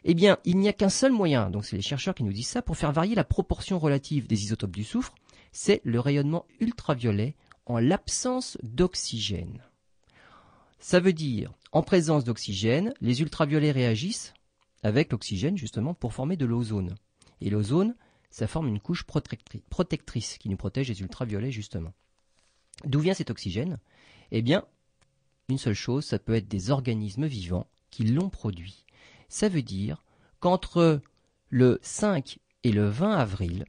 [0.04, 2.48] Eh bien, il n'y a qu'un seul moyen, donc c'est les chercheurs qui nous disent
[2.48, 5.16] ça, pour faire varier la proportion relative des isotopes du soufre,
[5.52, 9.62] c'est le rayonnement ultraviolet en l'absence d'oxygène.
[10.80, 14.34] Ça veut dire, en présence d'oxygène, les ultraviolets réagissent
[14.84, 16.96] avec l'oxygène justement pour former de l'ozone.
[17.42, 17.96] Et l'ozone,
[18.32, 21.94] ça forme une couche protectrice qui nous protège des ultraviolets justement.
[22.86, 23.80] D'où vient cet oxygène?
[24.32, 24.66] Eh bien,
[25.50, 28.86] une seule chose, ça peut être des organismes vivants qui l'ont produit.
[29.28, 30.04] Ça veut dire
[30.40, 31.02] qu'entre
[31.50, 33.66] le 5 et le 20 avril,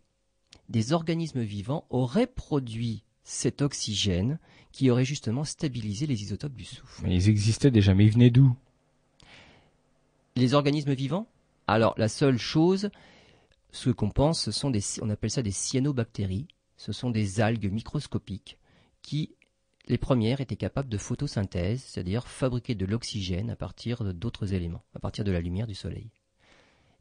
[0.68, 4.38] des organismes vivants auraient produit cet oxygène
[4.72, 7.02] qui aurait justement stabilisé les isotopes du soufre.
[7.02, 8.54] Mais ils existaient déjà, mais ils venaient d'où?
[10.36, 11.26] Les organismes vivants
[11.66, 12.90] Alors la seule chose,
[13.72, 16.48] ce qu'on pense, ce sont des, on appelle ça des cyanobactéries.
[16.76, 18.58] Ce sont des algues microscopiques
[19.02, 19.34] qui,
[19.86, 24.98] les premières, étaient capables de photosynthèse, c'est-à-dire fabriquer de l'oxygène à partir d'autres éléments, à
[24.98, 26.10] partir de la lumière du soleil.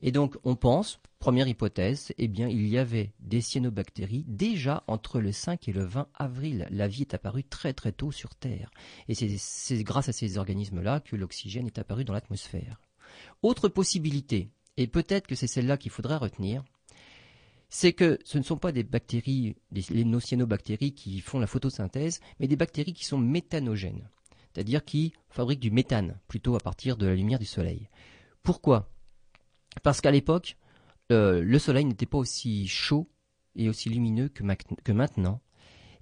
[0.01, 5.19] Et donc, on pense, première hypothèse, eh bien, il y avait des cyanobactéries déjà entre
[5.19, 6.67] le 5 et le 20 avril.
[6.71, 8.71] La vie est apparue très très tôt sur Terre.
[9.07, 12.79] Et c'est grâce à ces organismes-là que l'oxygène est apparu dans l'atmosphère.
[13.41, 16.63] Autre possibilité, et peut-être que c'est celle-là qu'il faudrait retenir,
[17.69, 22.47] c'est que ce ne sont pas des bactéries, les nocyanobactéries qui font la photosynthèse, mais
[22.47, 24.09] des bactéries qui sont méthanogènes,
[24.53, 27.89] c'est-à-dire qui fabriquent du méthane, plutôt à partir de la lumière du soleil.
[28.41, 28.89] Pourquoi?
[29.83, 30.57] Parce qu'à l'époque,
[31.11, 33.07] euh, le soleil n'était pas aussi chaud
[33.55, 34.43] et aussi lumineux que,
[34.91, 35.41] maintenant.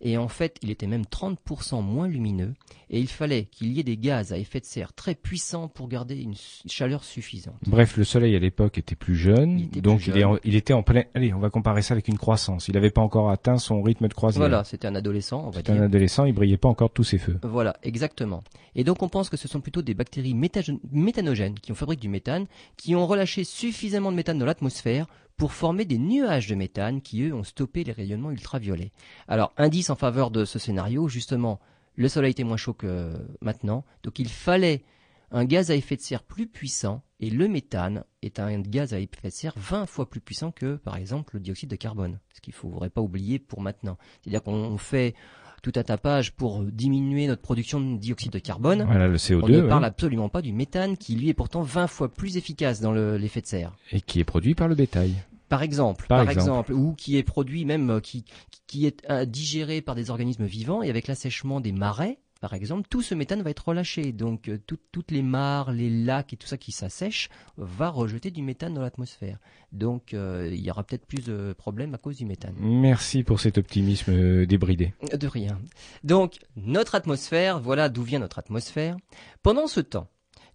[0.02, 2.54] Et en fait, il était même 30% moins lumineux.
[2.90, 5.90] Et il fallait qu'il y ait des gaz à effet de serre très puissants pour
[5.90, 6.36] garder une
[6.68, 7.58] chaleur suffisante.
[7.66, 9.68] Bref, le soleil à l'époque était plus jeune.
[9.82, 11.04] donc Il, était en plein.
[11.14, 12.68] Allez, on va comparer ça avec une croissance.
[12.68, 14.42] Il n'avait pas encore atteint son rythme de croisière.
[14.42, 15.76] Voilà, c'était un adolescent, on va dire.
[15.76, 17.40] un adolescent, il brillait pas encore tous ses feux.
[17.44, 18.44] Voilà, exactement.
[18.76, 22.10] Et donc on pense que ce sont plutôt des bactéries méthanogènes qui ont fabriqué du
[22.10, 22.46] méthane,
[22.78, 25.08] qui ont relâché suffisamment de méthane dans l'atmosphère
[25.38, 28.92] pour former des nuages de méthane qui, eux, ont stoppé les rayonnements ultraviolets.
[29.28, 31.60] Alors, indice en faveur de ce scénario, justement,
[31.96, 34.84] le Soleil était moins chaud que maintenant, donc il fallait
[35.32, 39.00] un gaz à effet de serre plus puissant, et le méthane est un gaz à
[39.00, 42.42] effet de serre 20 fois plus puissant que, par exemple, le dioxyde de carbone, ce
[42.42, 43.98] qu'il ne faudrait pas oublier pour maintenant.
[44.22, 45.16] C'est-à-dire qu'on fait
[45.62, 48.84] tout un tapage pour diminuer notre production de dioxyde de carbone.
[48.84, 49.44] Voilà, le CO2.
[49.44, 52.82] On ne parle absolument pas du méthane qui lui est pourtant 20 fois plus efficace
[52.82, 53.74] dans l'effet de serre.
[53.92, 55.14] Et qui est produit par le bétail.
[55.50, 56.74] Par exemple, par, exemple.
[56.74, 58.26] ou qui est produit même, euh, qui,
[58.68, 62.88] qui est euh, digéré par des organismes vivants et avec l'assèchement des marais, par exemple,
[62.90, 64.12] tout ce méthane va être relâché.
[64.12, 68.42] Donc euh, toutes les mares, les lacs et tout ça qui s'assèche va rejeter du
[68.42, 69.38] méthane dans l'atmosphère.
[69.72, 72.56] Donc euh, il y aura peut-être plus de problèmes à cause du méthane.
[72.60, 74.94] Merci pour cet optimisme euh, débridé.
[75.14, 75.60] De rien.
[76.04, 78.98] Donc notre atmosphère, voilà d'où vient notre atmosphère.
[79.44, 80.08] Pendant ce temps,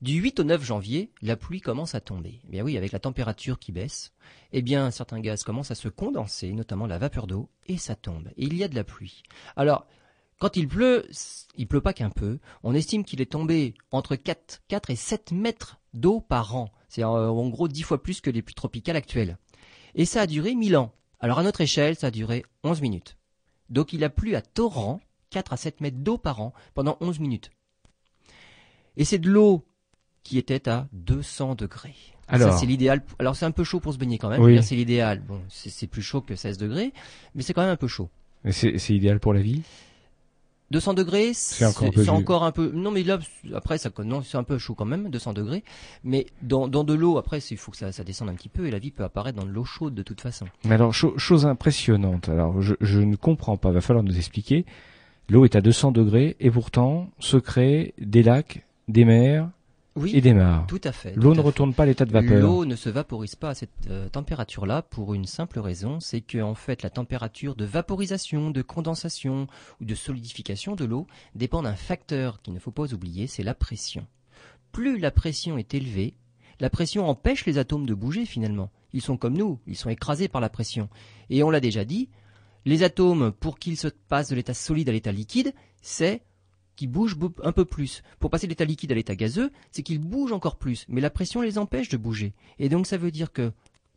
[0.03, 2.40] du 8 au 9 janvier, la pluie commence à tomber.
[2.49, 4.12] Eh bien oui, avec la température qui baisse,
[4.53, 8.29] eh bien certains gaz commencent à se condenser, notamment la vapeur d'eau, et ça tombe.
[8.37, 9.23] Et il y a de la pluie.
[9.55, 9.87] Alors,
[10.42, 11.07] quand il pleut,
[11.57, 12.40] il pleut pas qu'un peu.
[12.64, 16.68] On estime qu'il est tombé entre 4, 4 et 7 mètres d'eau par an.
[16.88, 19.38] C'est en, gros 10 fois plus que les pluies tropicales actuelles.
[19.94, 20.92] Et ça a duré 1000 ans.
[21.20, 23.18] Alors à notre échelle, ça a duré 11 minutes.
[23.70, 25.00] Donc il a plu à torrent
[25.31, 27.52] 4 à 7 mètres d'eau par an pendant 11 minutes.
[28.96, 29.64] Et c'est de l'eau
[30.24, 31.94] qui était à 200 degrés.
[32.26, 33.05] Alors, c'est l'idéal.
[33.20, 34.61] Alors c'est un peu chaud pour se baigner quand même.
[34.62, 35.20] C'est l'idéal.
[35.20, 36.92] Bon, c'est plus chaud que 16 degrés,
[37.37, 38.11] mais c'est quand même un peu chaud.
[38.50, 39.62] C'est idéal pour la vie?
[40.73, 41.65] 200 degrés, c'est
[42.09, 42.73] encore, un peu.
[42.75, 43.19] Non, mais là,
[43.55, 45.63] après, ça, non, c'est un peu chaud quand même, 200 degrés.
[46.03, 48.67] Mais dans, dans de l'eau, après, il faut que ça, ça descende un petit peu
[48.67, 50.47] et la vie peut apparaître dans de l'eau chaude de toute façon.
[50.65, 52.29] Mais alors, chose impressionnante.
[52.29, 53.71] Alors, je, je ne comprends pas.
[53.71, 54.65] Va falloir nous expliquer.
[55.29, 59.49] L'eau est à 200 degrés et pourtant se créent des lacs, des mers,
[59.94, 60.66] oui, et démarre.
[60.66, 61.14] Tout à fait.
[61.16, 62.40] L'eau ne retourne pas à l'état de vapeur.
[62.40, 66.40] L'eau ne se vaporise pas à cette euh, température-là pour une simple raison, c'est que
[66.40, 69.46] en fait la température de vaporisation, de condensation
[69.81, 73.55] ou de solidification de l'eau dépend d'un facteur qu'il ne faut pas oublier, c'est la
[73.55, 74.07] pression.
[74.72, 76.14] Plus la pression est élevée,
[76.59, 78.70] la pression empêche les atomes de bouger finalement.
[78.94, 80.88] Ils sont comme nous, ils sont écrasés par la pression.
[81.28, 82.09] Et on l'a déjà dit,
[82.64, 85.52] les atomes, pour qu'ils se passent de l'état solide à l'état liquide,
[85.83, 86.22] c'est
[86.77, 88.03] qui bougent un peu plus.
[88.19, 91.11] Pour passer de l'état liquide à l'état gazeux, c'est qu'ils bougent encore plus, mais la
[91.11, 92.35] pression les empêche de bouger.
[92.59, 93.53] Et donc ça veut dire que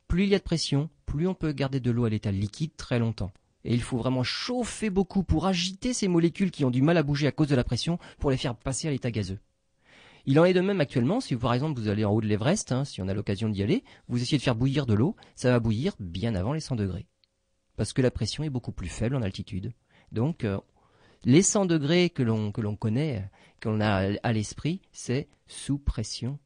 [0.08, 2.76] plus il y a de pression, plus on peut garder de l'eau à l'état liquide
[2.78, 3.32] très longtemps.
[3.64, 7.04] Et il faut vraiment chauffer beaucoup pour agiter ces molécules qui ont du mal à
[7.04, 9.40] bouger à cause de la pression pour les faire passer à l'état gazeux.
[10.28, 12.72] Il en est de même actuellement, si par exemple vous allez en haut de l'Everest,
[12.72, 15.52] hein, si on a l'occasion d'y aller, vous essayez de faire bouillir de l'eau, ça
[15.52, 17.08] va bouillir bien avant les 100 degrés.
[17.76, 19.74] Parce que la pression est beaucoup plus faible en altitude.
[20.12, 20.60] Donc euh,
[21.26, 25.78] les 100 degrés que l'on que l'on connaît, que l'on a à l'esprit, c'est sous
[25.78, 26.40] pression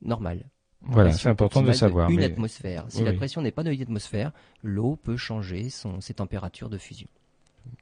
[0.00, 0.48] normale.
[0.84, 2.10] Voilà, c'est important de savoir.
[2.10, 2.86] une atmosphère.
[2.88, 4.32] Si la pression n'est pas de une atmosphère,
[4.64, 7.06] l'eau peut changer son, ses températures de fusion.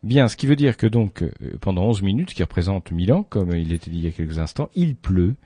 [0.02, 1.30] Bien, ce qui veut dire que donc euh,
[1.62, 4.38] pendant 11 minutes, qui représentent 1000 ans, comme il était dit il y a quelques
[4.38, 5.36] instants, il pleut.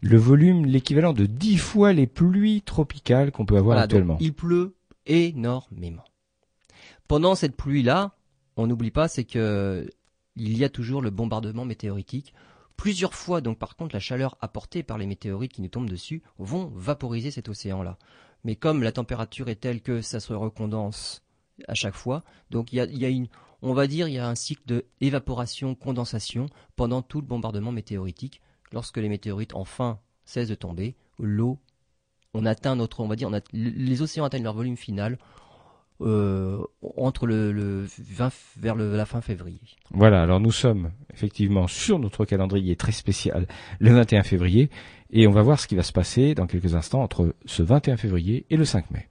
[0.00, 4.18] Le volume, l'équivalent de 10 fois les pluies tropicales qu'on peut avoir actuellement.
[4.20, 6.04] il pleut énormément.
[7.08, 8.15] Pendant cette pluie-là,
[8.56, 9.88] on n'oublie pas, c'est que
[10.36, 12.34] il y a toujours le bombardement météoritique.
[12.76, 16.22] Plusieurs fois, donc par contre, la chaleur apportée par les météorites qui nous tombent dessus
[16.38, 17.98] vont vaporiser cet océan-là.
[18.44, 21.22] mais comme la température est telle que ça se recondense
[21.68, 23.28] à chaque fois, donc il y a, une,
[23.62, 28.42] on va dire, il y a un cycle de évaporation-condensation pendant tout le bombardement météoritique.
[28.72, 31.58] Lorsque les météorites enfin cessent de tomber, l'eau,
[32.34, 35.18] on atteint notre, on va dire, les océans atteignent leur volume final
[36.02, 36.58] euh,
[36.96, 39.60] entre le, le 20 vers le, la fin février.
[39.92, 43.46] Voilà, alors nous sommes effectivement sur notre calendrier très spécial
[43.78, 44.70] le 21 février
[45.10, 47.96] et on va voir ce qui va se passer dans quelques instants entre ce 21
[47.96, 49.08] février et le 5 mai.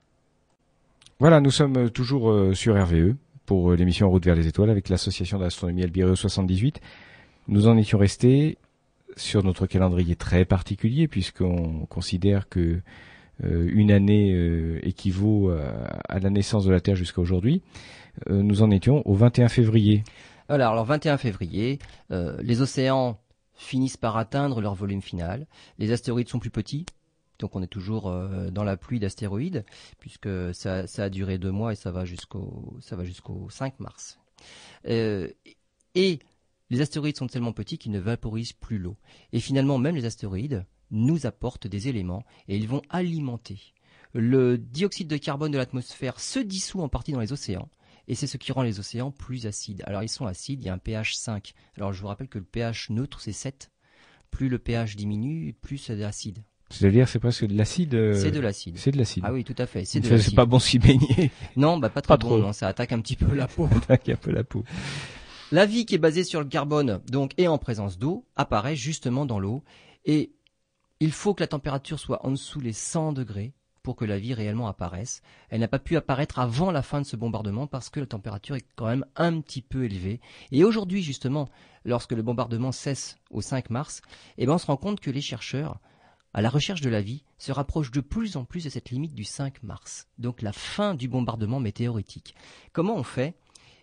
[1.19, 4.89] Voilà, nous sommes toujours euh, sur RVE pour euh, l'émission Route vers les étoiles avec
[4.89, 6.81] l'association d'astronomie Albireo 78.
[7.47, 8.57] Nous en étions restés
[9.15, 12.81] sur notre calendrier très particulier puisqu'on considère que
[13.43, 17.61] une année euh, équivaut à, la naissance de la Terre jusqu'à aujourd'hui.
[18.29, 20.03] Euh, nous en étions au 21 février.
[20.47, 23.19] Alors, alors 21 février, les océans
[23.55, 25.47] finissent par atteindre leur volume final.
[25.79, 26.85] Les astéroïdes sont plus petits,
[27.39, 28.13] donc on est toujours
[28.51, 29.65] dans la pluie d'astéroïdes,
[29.97, 33.79] puisque ça, ça, a duré deux mois et ça va jusqu'au ça va jusqu'au 5
[33.79, 34.19] mars.
[34.87, 35.29] Euh,
[35.95, 36.19] et
[36.69, 38.97] les astéroïdes sont tellement petits qu'ils ne vaporisent plus l'eau.
[39.31, 43.73] Et finalement, même les astéroïdes nous apportent des éléments et ils vont alimenter.
[44.13, 47.69] Le dioxyde de carbone de l'atmosphère se dissout en partie dans les océans
[48.07, 49.83] et c'est ce qui rend les océans plus acides.
[49.85, 51.53] Alors ils sont acides, il y a un pH 5.
[51.77, 53.71] Alors je vous rappelle que le pH neutre c'est 7.
[54.31, 56.43] Plus le pH diminue, plus c'est acide.
[56.69, 57.93] C'est-à-dire c'est presque de l'acide.
[57.93, 58.77] Euh, c'est de l'acide.
[58.77, 59.23] C'est de l'acide.
[59.25, 59.85] Ah oui, tout à fait.
[59.85, 61.31] C'est pas bon s'y baigner.
[61.55, 62.17] Non, bah pas trop.
[62.17, 62.37] bon.
[62.39, 63.67] Non, ça attaque un petit peu la peau.
[63.69, 64.63] ça attaque un peu la peau.
[65.51, 69.25] La vie qui est basée sur le carbone, donc et en présence d'eau, apparaît justement
[69.25, 69.63] dans l'eau
[70.05, 70.31] et
[71.05, 74.33] il faut que la température soit en dessous les 100 degrés pour que la vie
[74.33, 75.21] réellement apparaisse.
[75.49, 78.55] Elle n'a pas pu apparaître avant la fin de ce bombardement parce que la température
[78.55, 80.19] est quand même un petit peu élevée.
[80.51, 81.47] Et aujourd'hui, justement,
[81.83, 84.01] lorsque le bombardement cesse au 5 mars,
[84.39, 85.79] eh ben on se rend compte que les chercheurs,
[86.33, 89.13] à la recherche de la vie, se rapprochent de plus en plus de cette limite
[89.13, 92.33] du 5 mars, donc la fin du bombardement météoritique.
[92.73, 93.35] Comment on fait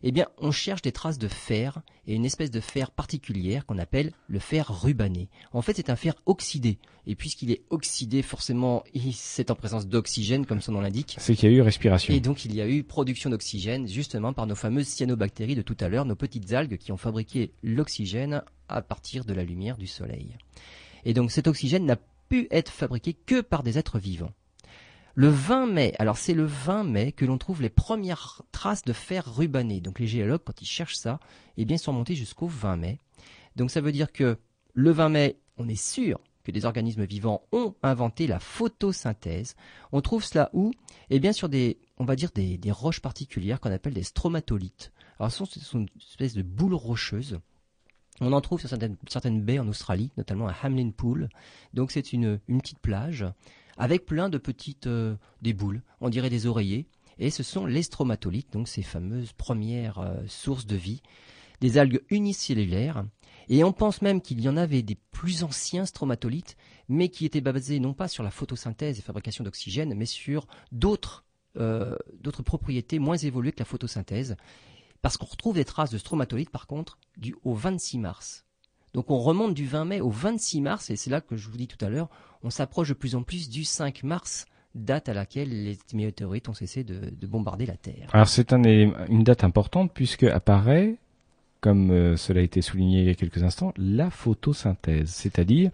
[0.03, 3.79] eh bien, on cherche des traces de fer et une espèce de fer particulière qu'on
[3.79, 5.29] appelle le fer rubané.
[5.53, 6.79] En fait, c'est un fer oxydé.
[7.07, 11.17] Et puisqu'il est oxydé, forcément, c'est en présence d'oxygène, comme son nom l'indique.
[11.19, 12.13] C'est qu'il y a eu respiration.
[12.13, 15.77] Et donc, il y a eu production d'oxygène, justement, par nos fameuses cyanobactéries de tout
[15.81, 19.87] à l'heure, nos petites algues qui ont fabriqué l'oxygène à partir de la lumière du
[19.87, 20.37] soleil.
[21.05, 21.97] Et donc, cet oxygène n'a
[22.29, 24.33] pu être fabriqué que par des êtres vivants.
[25.15, 28.95] Le 20 mai, alors c'est le 20 mai que l'on trouve les premières traces de
[28.95, 29.81] fer rubané.
[29.83, 31.21] Donc les géologues, quand ils cherchent ça,
[31.59, 32.99] eh bien, ils sont montés jusqu'au 20 mai.
[33.55, 34.39] Donc ça veut dire que
[34.73, 39.55] le 20 mai, on est sûr que des organismes vivants ont inventé la photosynthèse.
[39.93, 40.73] On trouve cela où?
[41.11, 44.93] Eh bien sur des, on va dire des, roches particulières qu'on appelle des stromatolites.
[45.19, 47.39] Alors ce sont, une espèce de boules rocheuses.
[48.21, 51.29] On en trouve sur certaines, certaines, baies en Australie, notamment à Hamlin Pool.
[51.75, 53.27] Donc c'est une, une petite plage
[53.77, 56.87] avec plein de petites euh, boules, on dirait des oreillers,
[57.19, 61.03] et ce sont les stromatolites, donc ces fameuses premières euh, sources de vie,
[61.61, 63.05] des algues unicellulaires,
[63.49, 66.57] et on pense même qu'il y en avait des plus anciens stromatolites,
[66.89, 71.25] mais qui étaient basés non pas sur la photosynthèse et fabrication d'oxygène, mais sur d'autres
[71.59, 74.37] euh, d'autres propriétés moins évoluées que la photosynthèse,
[75.03, 78.47] parce qu'on retrouve des traces de stromatolites par contre du au 26 mars.
[78.95, 81.57] Donc on remonte du 20 mai au 26 mars, et c'est là que je vous
[81.57, 82.09] dis tout à l'heure,
[82.43, 86.55] on s'approche de plus en plus du 5 mars, date à laquelle les météorites ont
[86.55, 88.09] cessé de, bombarder la Terre.
[88.13, 90.97] Alors c'est une date importante puisque apparaît,
[91.61, 95.71] comme euh, cela a été souligné il y a quelques instants, la photosynthèse, c'est-à-dire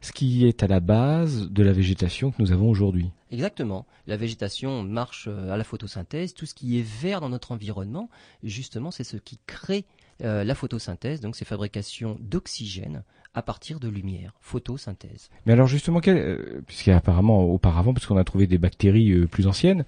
[0.00, 3.10] ce qui est à la base de la végétation que nous avons aujourd'hui.
[3.30, 3.86] Exactement.
[4.06, 6.32] La végétation marche euh, à la photosynthèse.
[6.34, 8.08] Tout ce qui est vert dans notre environnement,
[8.44, 9.84] justement, c'est ce qui crée
[10.24, 13.02] euh, la photosynthèse, donc c'est fabrication d'oxygène
[13.34, 15.28] à partir de lumière, photosynthèse.
[15.44, 19.84] Mais alors justement, euh, puisqu'apparemment auparavant, puisqu'on a trouvé des bactéries euh, plus anciennes,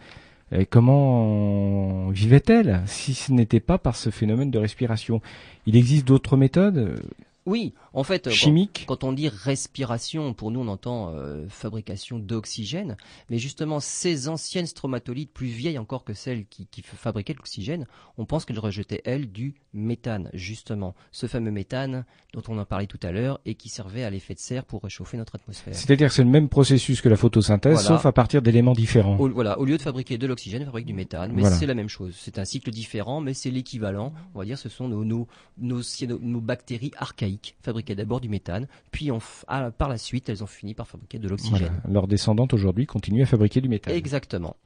[0.71, 5.21] comment vivaient-elles si ce n'était pas par ce phénomène de respiration?
[5.67, 7.03] Il existe d'autres méthodes?
[7.49, 8.85] Oui, en fait, chimique.
[8.87, 12.99] Quand, on dit respiration, pour nous on entend euh, fabrication d'oxygène,
[13.31, 17.87] mais justement ces anciennes stromatolites, plus vieilles encore que celles qui, qui fabriquaient l'oxygène,
[18.19, 22.87] on pense qu'elles rejetaient elles du méthane, justement, ce fameux méthane dont on en parlait
[22.87, 25.75] tout à l'heure et qui servait à l'effet de serre pour réchauffer notre atmosphère.
[25.75, 29.17] C'est-à-dire que c'est le même processus que la photosynthèse, sauf à partir d'éléments différents.
[29.17, 31.75] Au, voilà, au lieu de fabriquer de l'oxygène, on fabrique du méthane, mais c'est la
[31.75, 32.15] même chose.
[32.19, 34.13] C'est un cycle différent, mais c'est l'équivalent.
[34.35, 35.81] On va dire, ce sont nos, nos, nos,
[36.21, 39.11] nos bactéries archaïques fabriquaient d'abord du méthane, puis
[39.47, 41.81] par la suite, elles ont fini par fabriquer de l'oxygène.
[41.89, 43.95] Leurs descendantes aujourd'hui continuent à fabriquer du méthane.
[43.95, 44.57] Exactement.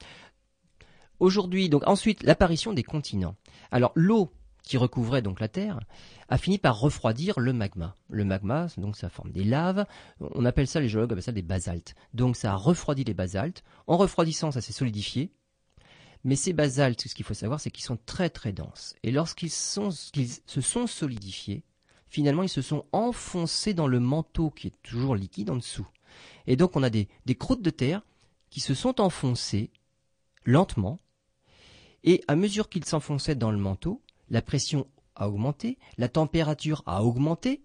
[1.21, 3.37] Aujourd'hui, donc ensuite, l'apparition des continents.
[3.71, 4.33] Alors l'eau
[4.63, 5.81] qui recouvrait donc la Terre,
[6.29, 7.97] a fini par refroidir le magma.
[8.09, 9.85] Le magma, donc ça forme des laves.
[10.21, 11.95] On appelle ça, les géologues appellent ça des basaltes.
[12.15, 13.65] Donc ça a refroidi les basaltes.
[13.89, 15.33] En refroidissant, ça s'est solidifié.
[16.25, 18.95] Mais ces basaltes, ce qu'il faut savoir, c'est qu'ils sont très très denses.
[19.03, 19.91] Et lorsqu'ils se
[20.61, 21.65] sont solidifiés,
[22.13, 25.89] finalement, ils se sont enfoncés dans le manteau qui est toujours liquide en dessous.
[26.47, 28.03] Et donc, on a des, croûtes de terre
[28.51, 29.71] qui se sont enfoncées
[30.45, 30.99] lentement.
[32.05, 37.03] Et à mesure qu'ils s'enfonçaient dans le manteau, la pression a augmenté, la température a
[37.03, 37.63] augmenté,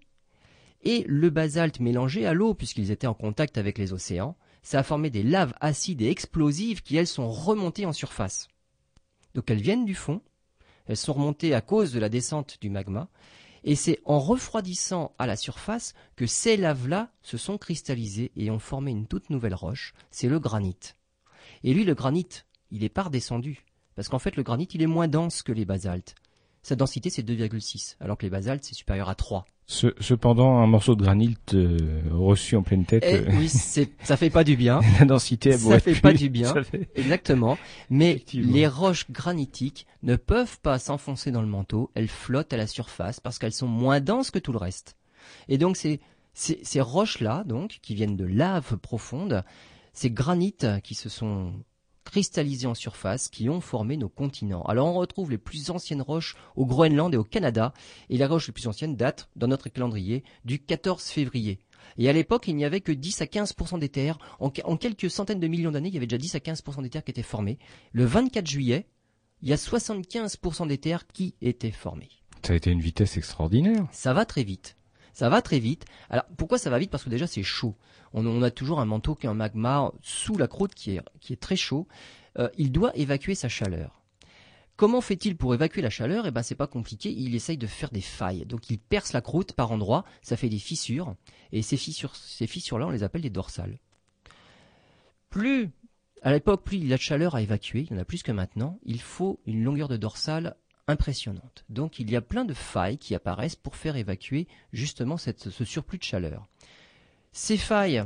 [0.82, 4.82] et le basalte mélangé à l'eau, puisqu'ils étaient en contact avec les océans, ça a
[4.82, 8.48] formé des laves acides et explosives qui, elles, sont remontées en surface.
[9.34, 10.22] Donc elles viennent du fond,
[10.86, 13.10] elles sont remontées à cause de la descente du magma,
[13.64, 18.58] et c'est en refroidissant à la surface que ces laves-là se sont cristallisées et ont
[18.58, 20.76] formé une toute nouvelle roche, c'est le granit.
[21.64, 22.28] Et lui, le granit,
[22.70, 25.64] il n'est pas redescendu, parce qu'en fait le granit, il est moins dense que les
[25.64, 26.14] basaltes.
[26.62, 29.44] Sa densité, c'est 2,6, alors que les basaltes, c'est supérieur à 3.
[29.68, 33.04] Cependant, un morceau de granit euh, reçu en pleine tête.
[33.06, 34.80] Eh euh, oui, ça fait pas du bien.
[34.98, 36.54] la densité, ça fait pas du bien.
[36.94, 37.58] Exactement.
[37.90, 41.90] Mais les roches granitiques ne peuvent pas s'enfoncer dans le manteau.
[41.94, 44.96] Elles flottent à la surface parce qu'elles sont moins denses que tout le reste.
[45.48, 46.00] Et donc, ces,
[46.32, 49.44] ces roches-là, donc, qui viennent de lave profonde,
[49.92, 51.52] ces granites qui se sont
[52.08, 54.62] cristallisés en surface qui ont formé nos continents.
[54.62, 57.74] Alors on retrouve les plus anciennes roches au Groenland et au Canada,
[58.08, 61.58] et les roches les plus anciennes datent, dans notre calendrier, du 14 février.
[61.98, 64.18] Et à l'époque, il n'y avait que 10 à 15% des terres.
[64.40, 67.04] En, quelques centaines de millions d'années, il y avait déjà 10 à 15% des terres
[67.04, 67.58] qui étaient formées.
[67.92, 68.86] Le 24 juillet,
[69.42, 72.10] il y a 75% des terres qui étaient formées.
[72.42, 73.86] Ça a été une vitesse extraordinaire.
[73.92, 74.77] Ça va très vite.
[75.18, 75.84] Ça va très vite.
[76.10, 76.92] Alors pourquoi ça va vite?
[76.92, 77.74] Parce que déjà c'est chaud.
[78.12, 81.56] On, a toujours un manteau qui est un magma sous la croûte qui est, très
[81.56, 81.88] chaud.
[82.38, 84.00] Euh, il doit évacuer sa chaleur.
[84.76, 86.28] Comment fait-il pour évacuer la chaleur?
[86.28, 87.10] Eh ben c'est pas compliqué.
[87.10, 88.46] Il essaye de faire des failles.
[88.46, 90.04] Donc il perce la croûte par endroits.
[90.22, 91.16] Ça fait des fissures.
[91.50, 93.80] Et ces fissures, ces fissures-là, on les appelle des dorsales.
[95.30, 95.72] Plus
[96.22, 98.30] à l'époque, plus il a de chaleur à évacuer, il y en a plus que
[98.30, 100.56] maintenant, il faut une longueur de dorsale
[100.88, 101.64] impressionnante.
[101.68, 105.98] Donc il y a plein de failles qui apparaissent pour faire évacuer justement ce surplus
[105.98, 106.48] de chaleur.
[107.32, 108.04] Ces failles,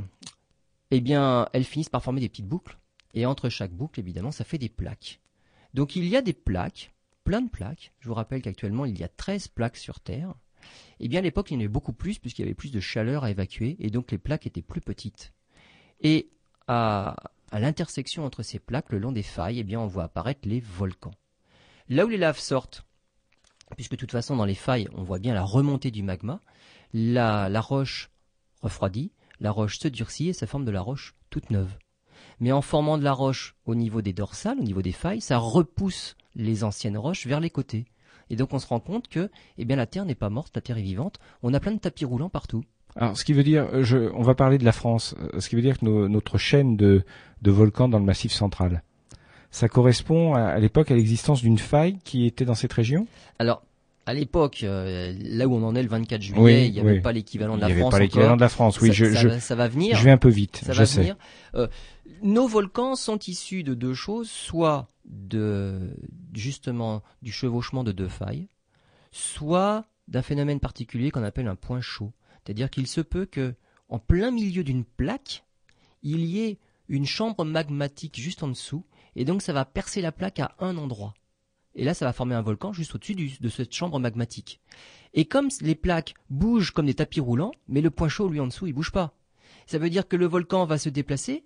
[0.91, 2.77] eh bien, elles finissent par former des petites boucles,
[3.15, 5.19] et entre chaque boucle, évidemment, ça fait des plaques.
[5.73, 6.93] Donc il y a des plaques,
[7.23, 7.93] plein de plaques.
[7.99, 10.33] Je vous rappelle qu'actuellement, il y a 13 plaques sur Terre.
[10.99, 12.79] Eh bien, à l'époque, il y en avait beaucoup plus, puisqu'il y avait plus de
[12.79, 15.33] chaleur à évacuer, et donc les plaques étaient plus petites.
[16.01, 16.29] Et
[16.67, 17.15] à,
[17.51, 20.59] à l'intersection entre ces plaques, le long des failles, eh bien, on voit apparaître les
[20.59, 21.13] volcans.
[21.93, 22.85] Là où les laves sortent,
[23.75, 26.39] puisque de toute façon dans les failles on voit bien la remontée du magma,
[26.91, 28.09] la, roche
[28.63, 31.77] refroidit, la roche se durcit et ça forme de la roche toute neuve.
[32.39, 35.37] Mais en formant de la roche au niveau des dorsales, au niveau des failles, ça
[35.37, 37.85] repousse les anciennes roches vers les côtés.
[38.31, 39.29] Et donc on se rend compte que
[39.59, 41.79] eh bien, la Terre n'est pas morte, la Terre est vivante, on a plein de
[41.79, 42.63] tapis roulants partout.
[42.95, 45.61] Alors, ce qui veut dire, je, on va parler de la France, ce qui veut
[45.61, 47.05] dire que notre chaîne de,
[47.43, 48.81] de volcans dans le Massif central,
[49.53, 53.05] ça correspond à, l'époque à l'existence d'une faille qui était dans cette région?
[53.37, 53.61] Alors,
[54.07, 57.11] à l'époque, euh, là où on en est le 24 juillet, il n'y avait pas
[57.11, 57.75] l'équivalent de la France.
[57.75, 58.87] Il n'y avait pas l'équivalent de la France, oui.
[58.87, 59.95] Ça, je, je, ça, va venir.
[59.95, 61.01] Je vais un peu vite, ça je va sais.
[61.01, 61.17] Venir.
[61.53, 61.67] Euh,
[62.23, 65.95] nos volcans sont issus de deux choses, soit de
[66.33, 68.47] justement du chevauchement de deux failles,
[69.11, 72.11] soit d'un phénomène particulier qu'on appelle un point chaud.
[72.43, 73.53] C'est-à-dire qu'il se peut que,
[73.87, 75.43] en plein milieu d'une plaque,
[76.01, 76.57] il y ait
[76.89, 78.83] une chambre magmatique juste en dessous
[79.15, 81.13] et donc ça va percer la plaque à un endroit.
[81.75, 84.59] Et là, ça va former un volcan juste au-dessus de cette chambre magmatique.
[85.13, 88.47] Et comme les plaques bougent comme des tapis roulants, mais le point chaud, lui, en
[88.47, 89.15] dessous, il bouge pas.
[89.65, 91.45] Ça veut dire que le volcan va se déplacer,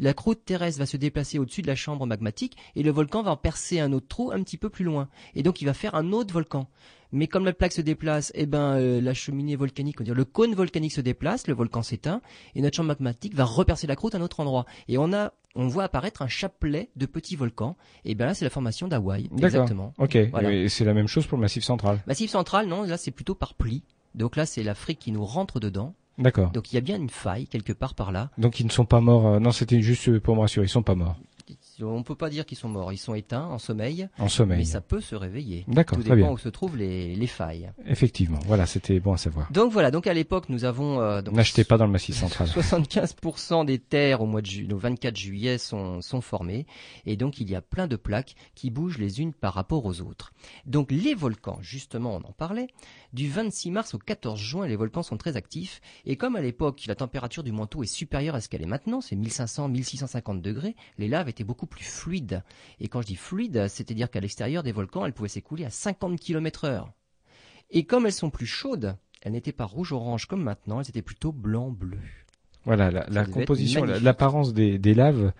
[0.00, 3.32] la croûte terrestre va se déplacer au-dessus de la chambre magmatique et le volcan va
[3.32, 5.08] en percer un autre trou un petit peu plus loin.
[5.34, 6.68] Et donc il va faire un autre volcan.
[7.10, 10.24] Mais comme la plaque se déplace, eh ben euh, la cheminée volcanique, on dire le
[10.24, 12.20] cône volcanique se déplace, le volcan s'éteint
[12.54, 14.66] et notre chambre magmatique va repercer la croûte à un autre endroit.
[14.88, 17.76] Et on a, on voit apparaître un chapelet de petits volcans.
[18.04, 19.28] Et ben là c'est la formation d'Hawaï.
[19.38, 19.92] Exactement.
[19.98, 20.16] Ok.
[20.16, 22.00] Et c'est la même chose pour le Massif central.
[22.06, 23.82] Massif central, non, là c'est plutôt par pli.
[24.14, 25.94] Donc là c'est l'Afrique qui nous rentre dedans.
[26.18, 26.50] D'accord.
[26.50, 28.30] Donc il y a bien une faille quelque part par là.
[28.38, 29.26] Donc ils ne sont pas morts.
[29.26, 30.66] Euh, non, c'était juste pour me rassurer.
[30.66, 31.16] Ils sont pas morts.
[31.82, 32.92] On peut pas dire qu'ils sont morts.
[32.92, 34.08] Ils sont éteints, en sommeil.
[34.18, 34.58] En sommeil.
[34.58, 35.64] Mais ça peut se réveiller.
[35.68, 35.98] D'accord.
[35.98, 37.70] Tout dépend où se trouvent les, les failles.
[37.86, 38.38] Effectivement.
[38.46, 39.50] Voilà, c'était bon à savoir.
[39.52, 39.90] Donc voilà.
[39.90, 41.00] Donc à l'époque, nous avons.
[41.00, 42.48] Euh, N'achetez pas dans le Massif central.
[42.88, 46.66] 75% des terres au mois de ju 24 juillet sont, sont formées.
[47.06, 50.00] Et donc il y a plein de plaques qui bougent les unes par rapport aux
[50.00, 50.32] autres.
[50.66, 52.68] Donc les volcans, justement, on en parlait.
[53.14, 55.80] Du 26 mars au 14 juin, les volcans sont très actifs.
[56.04, 59.00] Et comme à l'époque, la température du manteau est supérieure à ce qu'elle est maintenant,
[59.00, 62.42] c'est 1500-1650 degrés, les laves étaient beaucoup plus fluide.
[62.80, 66.20] Et quand je dis fluide, c'est-à-dire qu'à l'extérieur des volcans, elles pouvaient s'écouler à 50
[66.20, 66.92] km heure.
[67.70, 71.32] Et comme elles sont plus chaudes, elles n'étaient pas rouge-orange comme maintenant, elles étaient plutôt
[71.32, 71.98] blanc-bleu.
[72.64, 75.32] Voilà, la, composition, l'apparence des, des laves,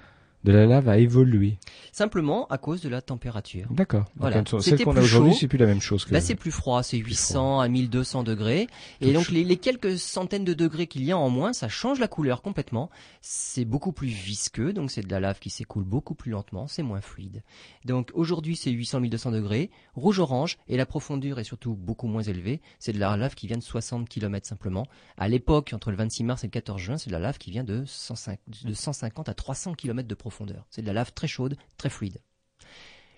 [0.45, 1.59] de la lave a évolué.
[1.93, 3.67] Simplement à cause de la température.
[3.71, 4.05] D'accord.
[4.17, 4.45] Voilà.
[4.61, 5.39] Celle qu'on a plus aujourd'hui, chaud.
[5.41, 6.15] c'est plus la même chose que.
[6.15, 8.69] Là, c'est plus froid, c'est plus 800 à 1200 degrés.
[9.01, 11.99] Et donc, les, les quelques centaines de degrés qu'il y a en moins, ça change
[11.99, 12.89] la couleur complètement.
[13.21, 16.85] C'est beaucoup plus visqueux, donc c'est de la lave qui s'écoule beaucoup plus lentement, c'est
[16.85, 17.43] moins fluide.
[17.85, 22.61] Donc, aujourd'hui, c'est 800-1200 degrés, rouge-orange, et la profondeur est surtout beaucoup moins élevée.
[22.79, 24.87] C'est de la lave qui vient de 60 km simplement.
[25.17, 27.51] À l'époque, entre le 26 mars et le 14 juin, c'est de la lave qui
[27.51, 30.28] vient de 105 de 150 à 300 km de profondeur.
[30.71, 32.21] C'est de la lave très chaude, très fluide.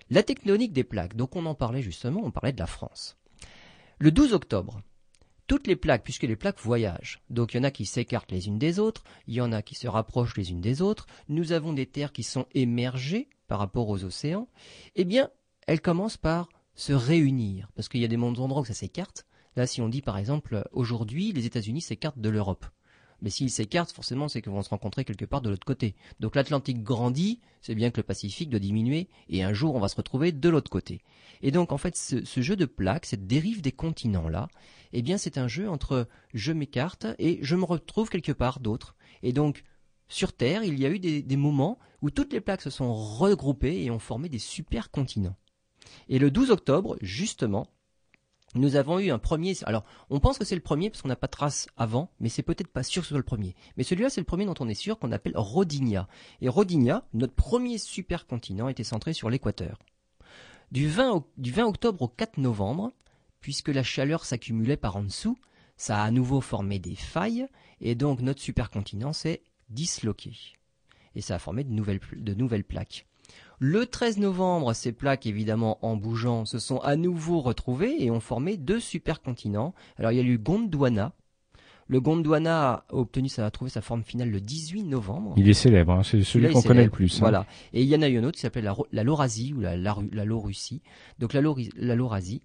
[0.09, 3.17] La tectonique des plaques, donc on en parlait justement, on parlait de la France.
[3.97, 4.81] Le 12 octobre,
[5.47, 8.47] toutes les plaques, puisque les plaques voyagent, donc il y en a qui s'écartent les
[8.47, 11.51] unes des autres, il y en a qui se rapprochent les unes des autres, nous
[11.51, 14.47] avons des terres qui sont émergées par rapport aux océans,
[14.95, 15.29] eh bien,
[15.67, 19.25] elles commencent par se réunir, parce qu'il y a des endroits où ça s'écarte.
[19.55, 22.65] Là, si on dit par exemple, aujourd'hui, les États-Unis s'écartent de l'Europe.
[23.21, 25.95] Mais s'ils s'écartent, forcément, c'est qu'ils vont se rencontrer quelque part de l'autre côté.
[26.19, 29.87] Donc l'Atlantique grandit, c'est bien que le Pacifique doit diminuer, et un jour on va
[29.87, 31.01] se retrouver de l'autre côté.
[31.41, 34.47] Et donc en fait, ce, jeu de plaques, cette dérive des continents-là,
[34.93, 38.95] eh bien c'est un jeu entre je m'écarte et je me retrouve quelque part d'autre.
[39.23, 39.63] Et donc
[40.07, 43.83] sur Terre, il y a eu des, moments où toutes les plaques se sont regroupées
[43.83, 45.37] et ont formé des supercontinents.
[46.09, 47.67] Et le 12 octobre, justement,
[48.55, 49.53] nous avons eu un premier.
[49.63, 52.27] Alors, on pense que c'est le premier parce qu'on n'a pas de trace avant, mais
[52.29, 53.55] c'est peut-être pas sûr que ce soit le premier.
[53.77, 56.07] Mais celui-là, c'est le premier dont on est sûr qu'on appelle Rodinia.
[56.41, 59.79] Et Rodinia, notre premier supercontinent, était centré sur l'équateur.
[60.71, 62.91] Du 20, au- du 20 octobre au 4 novembre,
[63.39, 65.37] puisque la chaleur s'accumulait par en dessous,
[65.77, 67.47] ça a à nouveau formé des failles,
[67.79, 70.33] et donc notre supercontinent s'est disloqué.
[71.15, 73.07] Et ça a formé de nouvelles plaques.
[73.63, 78.19] Le 13 novembre, ces plaques, évidemment, en bougeant, se sont à nouveau retrouvées et ont
[78.19, 79.75] formé deux supercontinents.
[79.97, 81.13] Alors, il y a eu Gondwana.
[81.85, 85.35] Le Gondwana a obtenu, ça a trouvé sa forme finale le 18 novembre.
[85.37, 87.17] Il est célèbre, hein, c'est celui qu'on connaît le plus.
[87.17, 87.19] hein.
[87.19, 87.45] Voilà.
[87.73, 89.77] Et il y en a eu un autre qui s'appelait la, la Laurasie ou la,
[89.77, 90.81] la, la Laurussie.
[91.19, 92.41] Donc la, Lauri- la Laurasie.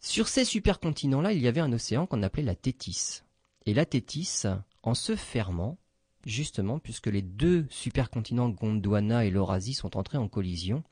[0.00, 3.22] Sur ces supercontinents-là, il y avait un océan qu'on appelait la Tétis.
[3.64, 4.42] Et la Tétis,
[4.82, 5.78] en se fermant,
[6.26, 10.82] justement, puisque les deux supercontinents Gondwana et l'Eurasie sont entrés en collision,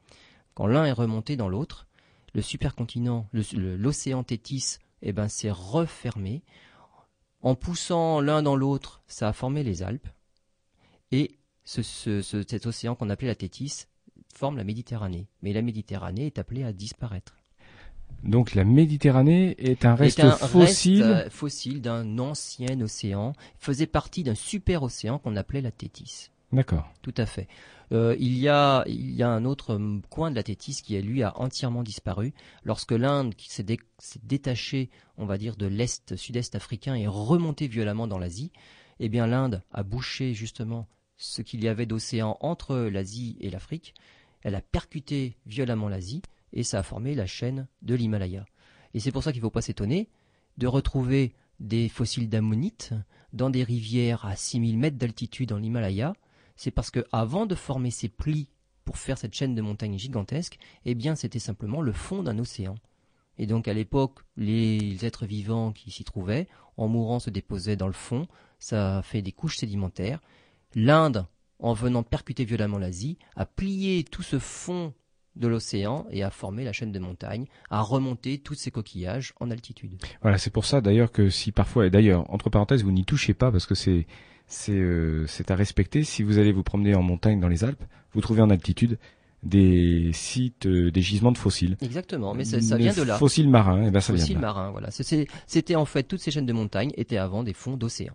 [0.54, 1.86] quand l'un est remonté dans l'autre,
[2.34, 6.42] le supercontinent, l'océan Tétis, eh ben, s'est refermé.
[7.40, 10.08] En poussant l'un dans l'autre, ça a formé les Alpes.
[11.10, 13.84] Et ce, ce- ce- cet océan qu'on appelait la Tétis
[14.34, 15.26] forme la Méditerranée.
[15.42, 17.36] Mais la Méditerranée est appelée à disparaître.
[18.22, 21.02] Donc la Méditerranée est un reste est un fossile.
[21.02, 26.30] reste, euh, fossile d'un ancien océan, faisait partie d'un super océan qu'on appelait la Tétis.
[26.52, 26.88] D'accord.
[27.02, 27.48] Tout à fait.
[27.92, 31.00] Euh, il, y a, il y a un autre hum, coin de la Tétis qui,
[31.02, 32.32] lui, a entièrement disparu.
[32.64, 34.88] Lorsque l'Inde qui s'est dé- s'est détachée,
[35.18, 38.52] on va dire, de l'Est, sud-est africain et remontée violemment dans l'Asie,
[39.00, 40.86] eh bien l'Inde a bouché justement
[41.16, 43.94] ce qu'il y avait d'océan entre l'Asie et l'Afrique.
[44.42, 48.44] Elle a percuté violemment l'Asie et ça a formé la chaîne de l'Himalaya.
[48.94, 50.08] Et c'est pour ça qu'il ne faut pas s'étonner
[50.58, 52.92] de retrouver des fossiles d'ammonite
[53.32, 56.12] dans des rivières à 6000 mètres d'altitude en Himalaya,
[56.56, 58.48] c'est parce que avant de former ces plis
[58.84, 62.74] pour faire cette chaîne de montagnes gigantesques, eh bien c'était simplement le fond d'un océan.
[63.38, 67.86] Et donc à l'époque, les êtres vivants qui s'y trouvaient, en mourant, se déposaient dans
[67.86, 68.26] le fond,
[68.58, 70.20] ça fait des couches sédimentaires.
[70.74, 71.26] L'Inde,
[71.58, 74.92] en venant percuter violemment l'Asie, a plié tout ce fond
[75.36, 79.50] de l'océan et a formé la chaîne de montagnes, a remonté tous ces coquillages en
[79.50, 79.92] altitude.
[80.20, 83.34] Voilà, c'est pour ça d'ailleurs que si parfois, et d'ailleurs, entre parenthèses, vous n'y touchez
[83.34, 84.06] pas parce que c'est
[84.46, 86.04] c'est euh, c'est à respecter.
[86.04, 88.98] Si vous allez vous promener en montagne dans les Alpes, vous trouvez en altitude
[89.42, 91.76] des sites, euh, des gisements de fossiles.
[91.80, 93.18] Exactement, mais ça, vient de là.
[93.18, 94.40] Fossiles marins, et ben ça vient de là.
[94.40, 94.90] marins, voilà.
[94.90, 98.14] C'était en fait toutes ces chaînes de montagnes étaient avant des fonds d'océan.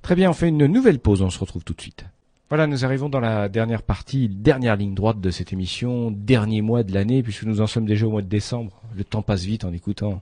[0.00, 2.06] Très bien, on fait une nouvelle pause, on se retrouve tout de suite.
[2.52, 6.82] Voilà, nous arrivons dans la dernière partie, dernière ligne droite de cette émission, dernier mois
[6.82, 8.82] de l'année, puisque nous en sommes déjà au mois de décembre.
[8.94, 10.20] Le temps passe vite en écoutant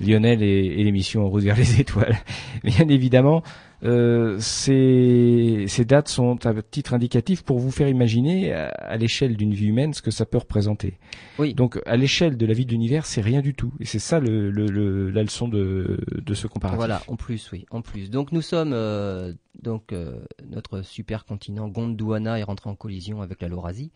[0.00, 2.16] Lionel et, et l'émission route vers les étoiles.
[2.64, 3.42] Bien évidemment,
[3.84, 9.36] euh, ces, ces dates sont un titre indicatif pour vous faire imaginer à, à l'échelle
[9.36, 10.98] d'une vie humaine ce que ça peut représenter.
[11.38, 11.54] Oui.
[11.54, 13.72] Donc à l'échelle de la vie de l'univers, c'est rien du tout.
[13.80, 16.78] Et c'est ça le, le- le- la leçon de, de ce comparatif.
[16.78, 18.10] Voilà, en plus, oui, en plus.
[18.10, 19.32] Donc nous sommes, euh,
[19.62, 20.20] donc euh,
[20.50, 23.92] notre supercontinent Gondwana est rentré en collision avec la Laurasie.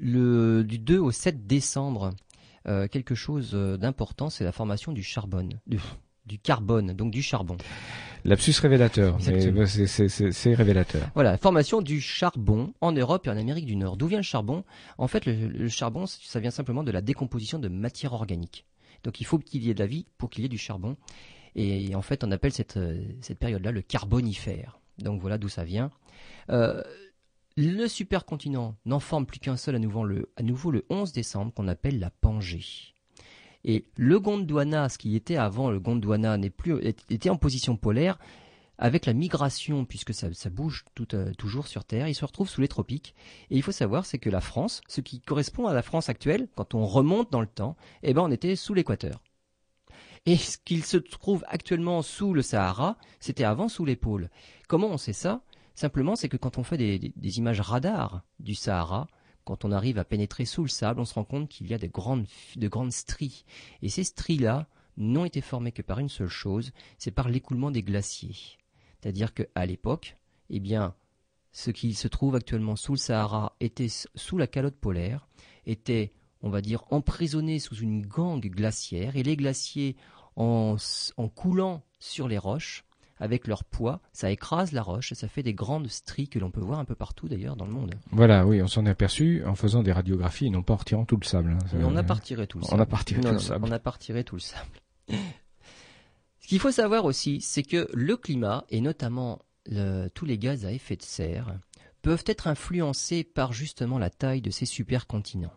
[0.00, 2.10] Le, du 2 au 7 décembre,
[2.68, 5.78] euh, quelque chose euh, d'important, c'est la formation du charbon, du,
[6.26, 7.56] du carbone, donc du charbon.
[8.24, 11.08] Lapsus révélateur, bah, c'est- révélateur.
[11.14, 13.96] Voilà, formation du charbon en Europe et en Amérique du Nord.
[13.96, 14.64] D'où vient le charbon?
[14.98, 18.66] En fait, le, le charbon, ça vient simplement de la décomposition de matière organique.
[19.04, 20.96] Donc il faut qu'il y ait de la vie pour qu'il y ait du charbon.
[21.54, 24.80] Et en fait, on appelle cette, euh, cette période-là le carbonifère.
[24.98, 25.90] Donc voilà d'où ça vient.
[26.50, 26.82] Euh,
[27.58, 31.52] le supercontinent n'en forme plus qu'un seul à nouveau, le, à nouveau le 11 décembre,
[31.52, 32.94] qu'on appelle la Pangée.
[33.64, 38.16] Et le Gondwana, ce qui était avant le Gondwana, n'est plus était en position polaire.
[38.80, 42.60] Avec la migration, puisque ça, ça bouge euh, toujours sur Terre, il se retrouve sous
[42.60, 43.16] les tropiques.
[43.50, 46.46] Et il faut savoir, c'est que la France, ce qui correspond à la France actuelle,
[46.54, 49.20] quand on remonte dans le temps, eh ben on était sous l'équateur.
[50.26, 54.30] Et ce qu'il se trouve actuellement sous le Sahara, c'était avant sous les pôles.
[54.68, 55.42] Comment on sait ça?
[55.78, 59.06] Simplement, c'est que quand on fait des, images radar du Sahara,
[59.44, 61.78] quand on arrive à pénétrer sous le sable, on se rend compte qu'il y a
[61.78, 62.26] de grandes,
[62.56, 63.44] de stries.
[63.80, 64.66] Et ces stries-là
[64.96, 68.58] n'ont été formées que par une seule chose, c'est par l'écoulement des glaciers.
[69.00, 70.16] C'est-à-dire qu'à l'époque,
[70.50, 70.96] eh bien,
[71.52, 75.28] ce qui se trouve actuellement sous le Sahara était sous la calotte polaire,
[75.64, 76.12] était,
[76.42, 79.94] on va dire, emprisonné sous une gangue glaciaire, et les glaciers,
[80.34, 80.76] en
[81.36, 82.84] coulant sur les roches,
[83.20, 86.50] avec leur poids, ça écrase la roche et ça fait des grandes stries que l'on
[86.50, 87.94] peut voir un peu partout d'ailleurs dans le monde.
[88.12, 91.04] Voilà, oui, on s'en est aperçu en faisant des radiographies et non pas en retirant
[91.04, 91.50] tout le sable.
[91.52, 91.78] hein.
[91.82, 92.78] On n'a Euh, pas retiré tout le on sable.
[92.78, 93.64] n'a pas retiré Non, tout le sable.
[93.64, 94.70] On n'a pas retiré tout le sable.
[96.40, 100.64] Ce qu'il faut savoir aussi, c'est que le climat, et notamment le- tous les gaz
[100.64, 101.58] à effet de serre,
[102.02, 105.52] peuvent être influencés par justement la taille de ces supercontinents.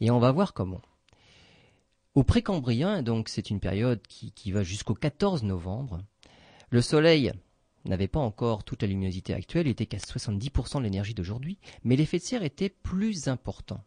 [0.00, 0.80] Et on va voir comment.
[2.14, 6.00] Au précambrien, donc c'est une période qui, qui va jusqu'au 14 novembre,
[6.70, 7.32] le Soleil
[7.84, 11.96] n'avait pas encore toute la luminosité actuelle, il était qu'à 70% de l'énergie d'aujourd'hui, mais
[11.96, 13.84] l'effet de serre était plus important.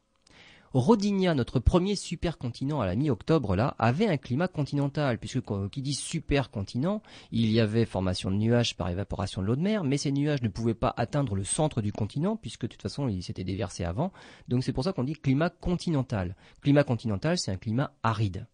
[0.74, 5.96] Rodinia, notre premier supercontinent à la mi-octobre, là, avait un climat continental, puisque qui dit
[5.96, 7.02] supercontinent,
[7.32, 10.44] il y avait formation de nuages par évaporation de l'eau de mer, mais ces nuages
[10.44, 13.84] ne pouvaient pas atteindre le centre du continent, puisque de toute façon, ils s'étaient déversés
[13.84, 14.14] avant.
[14.48, 16.36] Donc c'est pour ça qu'on dit climat continental.
[16.62, 18.46] Climat continental, c'est un climat aride.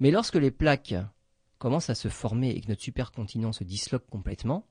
[0.00, 0.94] Mais lorsque les plaques
[1.62, 4.66] commencent à se former et que notre supercontinent se disloque complètement,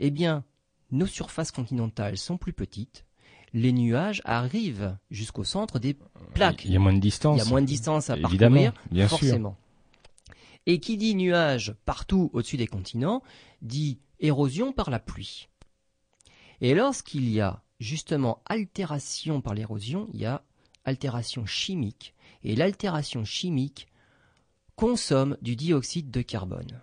[0.00, 0.44] eh bien,
[0.90, 3.06] nos surfaces continentales sont plus petites,
[3.52, 5.96] les nuages arrivent jusqu'au centre des
[6.34, 6.64] plaques.
[6.64, 7.36] Il y a moins de distance.
[7.40, 9.20] Il y a moins de distance à Évidemment, parcourir, bien sûr.
[9.20, 9.56] forcément.
[10.66, 13.22] Et qui dit nuages partout au-dessus des continents,
[13.62, 15.46] dit érosion par la pluie.
[16.60, 20.42] Et lorsqu'il y a justement altération par l'érosion, il y a
[20.84, 22.14] altération chimique.
[22.42, 23.86] Et l'altération chimique
[24.76, 26.80] consomme du dioxyde de carbone.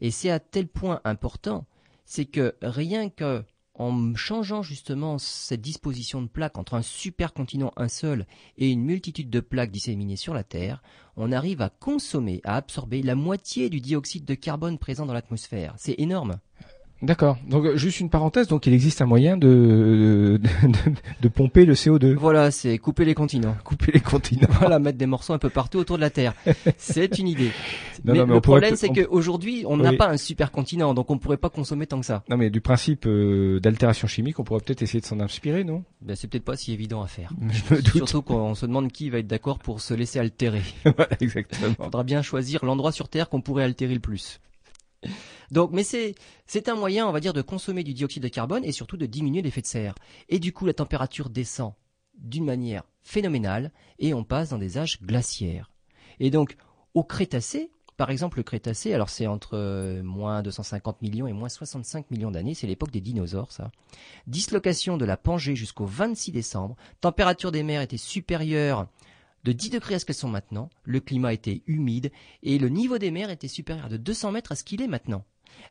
[0.00, 1.66] Et c'est à tel point important,
[2.04, 3.42] c'est que rien que
[3.76, 9.30] en changeant justement cette disposition de plaques entre un supercontinent un seul et une multitude
[9.30, 10.82] de plaques disséminées sur la Terre,
[11.16, 15.74] on arrive à consommer, à absorber la moitié du dioxyde de carbone présent dans l'atmosphère.
[15.76, 16.38] C'est énorme.
[17.02, 17.36] D'accord.
[17.48, 21.66] Donc euh, juste une parenthèse, donc il existe un moyen de de, de- de pomper
[21.66, 23.54] le CO2, Voilà, c'est couper les continents.
[23.64, 24.48] couper les continents.
[24.58, 26.32] Voilà, mettre des morceaux un peu partout autour de la Terre.
[26.78, 27.50] C'est une idée.
[28.06, 29.96] Non, mais, non, mais le pourrait problème, c'est qu'aujourd'hui, on n'a Oui.
[29.96, 32.22] pas un supercontinent, donc on pourrait pas consommer tant que ça.
[32.28, 35.84] Non mais du principe euh, d'altération chimique, on pourrait peut-être essayer de s'en inspirer, non?
[36.02, 37.30] Ben, c'est peut-être pas si évident à faire.
[37.50, 37.94] Je me doute.
[37.96, 40.60] Surtout qu'on se demande qui va être d'accord pour se laisser altérer.
[40.84, 41.72] voilà, exactement.
[41.82, 44.38] faudra bien choisir l'endroit sur Terre qu'on pourrait altérer le plus.
[45.54, 48.72] Donc, mais c'est un moyen, on va dire, de consommer du dioxyde de carbone et
[48.72, 49.94] surtout de diminuer l'effet de serre.
[50.28, 51.74] Et du coup, la température descend
[52.18, 55.70] d'une manière phénoménale et on passe dans des âges glaciaires.
[56.18, 56.56] Et donc,
[56.94, 61.48] au Crétacé, par exemple, le Crétacé, alors c'est entre euh, moins 250 millions et moins
[61.48, 63.70] 65 millions d'années, c'est l'époque des dinosaures, ça.
[64.26, 68.88] Dislocation de la Pangée jusqu'au 26 décembre, température des mers était supérieure
[69.44, 72.10] de 10 degrés à ce qu'elles sont maintenant, le climat était humide
[72.42, 75.22] et le niveau des mers était supérieur de 200 mètres à ce qu'il est maintenant.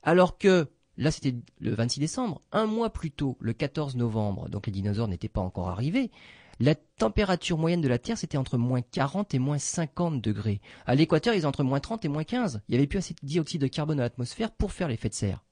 [0.03, 0.67] Alors que,
[0.97, 5.07] là c'était le 26 décembre, un mois plus tôt, le 14 novembre, donc les dinosaures
[5.07, 6.11] n'étaient pas encore arrivés,
[6.59, 10.61] la température moyenne de la Terre c'était entre moins 40 et moins 50 degrés.
[10.85, 12.61] À l'équateur, ils étaient entre moins 30 et moins 15.
[12.67, 15.13] Il n'y avait plus assez de dioxyde de carbone dans l'atmosphère pour faire l'effet de
[15.15, 15.43] serre.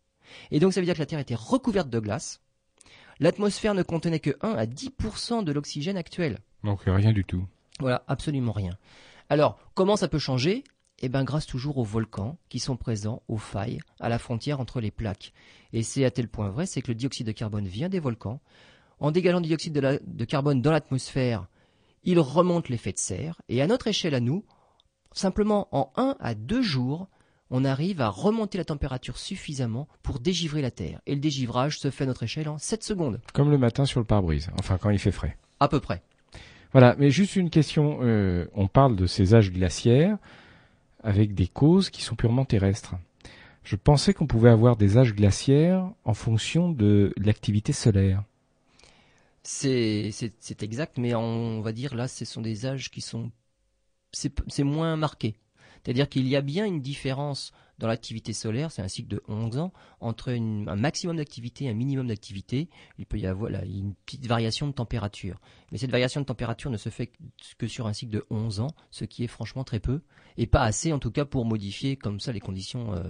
[0.52, 2.42] Et donc ça veut dire que la Terre était recouverte de glace.
[3.20, 6.40] L'atmosphère ne contenait que 1 à 10% de l'oxygène actuel.
[6.64, 7.46] Donc rien du tout.
[7.80, 8.78] Voilà, absolument rien.
[9.30, 10.64] Alors, comment ça peut changer?
[11.02, 14.80] Eh bien, grâce toujours aux volcans qui sont présents aux failles, à la frontière entre
[14.82, 15.34] les plaques.
[15.74, 18.40] Et c'est à tel point vrai, c'est que le dioxyde de carbone vient des volcans.
[19.00, 21.48] En dégageant du dioxyde de, la- de carbone dans l'atmosphère,
[22.04, 23.42] il remonte l'effet de serre.
[23.50, 24.44] Et à notre échelle à nous,
[25.12, 27.08] simplement en un à deux jours,
[27.50, 31.02] on arrive à remonter la température suffisamment pour dégivrer la Terre.
[31.06, 34.00] Et le dégivrage se fait à notre échelle en 7 secondes, Comme le matin sur
[34.00, 35.36] le pare-brise, enfin quand il fait frais.
[35.60, 36.02] à peu près.
[36.72, 40.18] Voilà, mais juste une question, euh, on parle de ces âges glaciaires.
[41.04, 42.96] Avec des causes qui sont purement terrestres.
[43.64, 48.24] Je pensais qu'on pouvait avoir des âges glaciaires en fonction de l'activité solaire.
[49.44, 50.12] C'est
[50.62, 53.32] exact, mais on va dire là, ce sont des âges qui sont
[54.12, 55.36] c'est moins marqué.
[55.84, 59.58] C'est-à-dire qu'il y a bien une différence dans l'activité solaire, c'est un cycle de 11
[59.58, 62.70] ans, entre un maximum d'activité et un minimum d'activité,
[63.00, 65.42] il peut y avoir une petite variation de température.
[65.72, 67.12] Mais cette variation de température ne se fait
[67.58, 70.02] que sur un cycle de 11 ans, ce qui est franchement très peu,
[70.38, 73.02] et pas assez en tout cas pour modifier comme ça les conditions euh,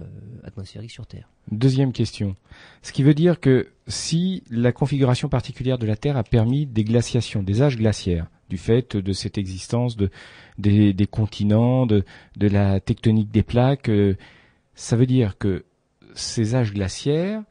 [0.45, 1.29] atmosphériques sur Terre.
[1.51, 2.37] Deuxième question.
[2.81, 6.85] Ce qui veut dire que si la configuration particulière de la Terre a permis des
[6.85, 10.09] glaciations, des âges glaciaires, du fait de cette existence de,
[10.57, 12.03] des, continents, de,
[12.37, 14.15] de la tectonique des plaques, euh,
[14.81, 15.63] ça veut dire que
[16.15, 17.43] ces âges glaciaires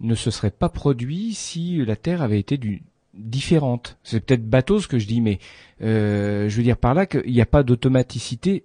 [0.00, 2.82] ne se seraient pas produits si la Terre avait été du,
[3.14, 3.96] différente.
[4.02, 5.38] C'est peut-être bateau ce que je dis, mais
[5.80, 8.64] euh, je veux dire par là qu'il n'y a pas d'automaticité.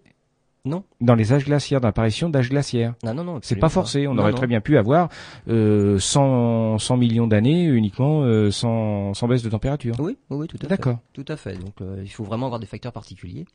[0.65, 0.83] Non.
[0.99, 2.93] Dans les âges glaciaires, d'apparition d'âges glaciaires.
[3.05, 3.39] Non, non, non.
[3.41, 4.05] C'est pas forcé.
[4.05, 5.07] On aurait très bien pu avoir
[5.47, 9.95] euh, 100, 100 millions d'années uniquement euh, sans, sans baisse de température.
[9.99, 10.67] Oui, oui, tout à fait.
[10.67, 10.99] D'accord.
[11.13, 11.57] Tout à fait.
[11.57, 13.45] Donc euh, il faut vraiment avoir des facteurs particuliers.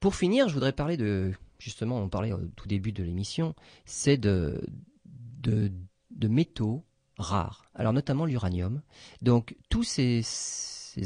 [0.00, 1.30] Pour finir, je voudrais parler de
[1.62, 3.54] justement, on parlait au tout début de l'émission,
[3.84, 4.60] c'est de,
[6.20, 6.84] métaux
[7.18, 7.64] rares.
[7.74, 8.82] Alors notamment l'uranium.
[9.20, 10.22] Donc tous ces,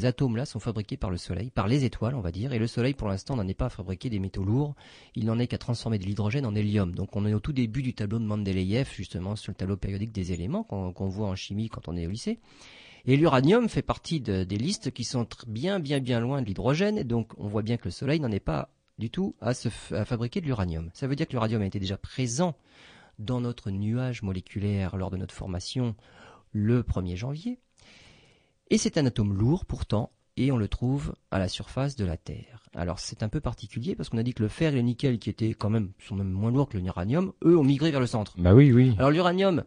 [0.03, 2.53] atomes-là sont fabriqués par le Soleil, par les étoiles, on va dire.
[2.53, 4.75] Et le Soleil, pour l'instant, n'en est pas à fabriquer des métaux lourds.
[5.15, 6.93] Il n'en est qu'à transformer de l'hydrogène en hélium.
[6.95, 10.11] Donc on est au tout début du tableau de Mendeleïev, justement, sur le tableau périodique
[10.11, 12.39] des éléments qu'on voit en chimie quand on est au lycée.
[13.05, 17.03] Et l'uranium fait partie des listes qui sont bien, bien, bien loin de l'hydrogène.
[17.03, 20.45] Donc on voit bien que le Soleil n'en est pas du tout à, fabriquer de
[20.45, 20.89] l'uranium.
[20.93, 22.55] Ça veut dire que l'uranium a été déjà présent
[23.19, 25.95] dans notre nuage moléculaire lors de notre formation
[26.51, 27.59] le 1er janvier.
[28.69, 32.17] Et c'est un atome lourd pourtant, et on le trouve à la surface de la
[32.17, 32.67] Terre.
[32.75, 35.19] Alors c'est un peu particulier parce qu'on a dit que le fer et le nickel,
[35.19, 38.07] qui étaient quand même, sont même moins lourds que l'uranium, eux ont migré vers le
[38.07, 38.33] centre.
[38.37, 38.93] Bah oui, oui.
[38.97, 39.63] Alors l'uranium,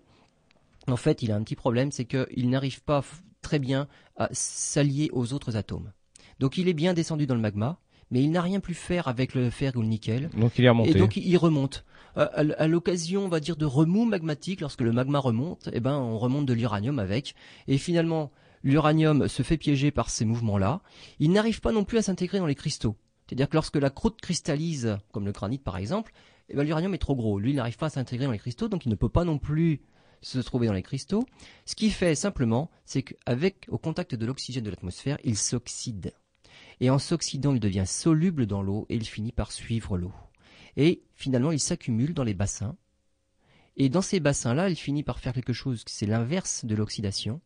[0.87, 3.03] en fait, il a un petit problème, c'est qu'il n'arrive pas
[3.43, 5.93] très bien à s'allier aux autres atomes.
[6.39, 7.79] Donc il est bien descendu dans le magma,
[8.11, 10.31] mais il n'a rien pu faire avec le fer ou le nickel.
[10.37, 10.91] Donc il est remonté.
[10.91, 11.85] Et donc il remonte.
[12.17, 16.19] À, l'occasion, on va dire, de remous magmatique, lorsque le magma remonte, eh ben, on
[16.19, 17.35] remonte de l'uranium avec.
[17.69, 18.33] Et finalement,
[18.65, 20.81] l'uranium se fait piéger par ces mouvements-là.
[21.21, 22.97] Il n'arrive pas non plus à s'intégrer dans les cristaux.
[23.27, 26.13] C'est-à-dire que lorsque la croûte cristallise, comme le granit par exemple,
[26.49, 27.39] eh ben, l'uranium est trop gros.
[27.39, 29.39] Lui, il n'arrive pas à s'intégrer dans les cristaux, donc il ne peut pas non
[29.39, 29.81] plus
[30.21, 31.25] se trouver dans les cristaux.
[31.65, 36.13] Ce qui fait simplement, c'est qu'avec, au contact de l'oxygène de l'atmosphère, il s'oxyde
[36.81, 40.13] et en s'oxydant, il devient soluble dans l'eau et il finit par suivre l'eau.
[40.77, 42.77] Et finalement, il s'accumule dans les bassins.
[43.77, 47.41] Et dans ces bassins-là, il finit par faire quelque chose, c'est l'inverse de l'oxydation.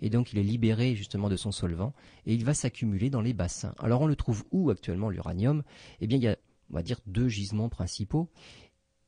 [0.00, 1.92] Et donc, il est libéré justement de son solvant
[2.26, 3.74] et il va s'accumuler dans les bassins.
[3.78, 5.62] Alors, on le trouve où actuellement, l'uranium?
[6.00, 6.36] Eh bien, il y a,
[6.70, 8.30] on va dire, deux gisements principaux.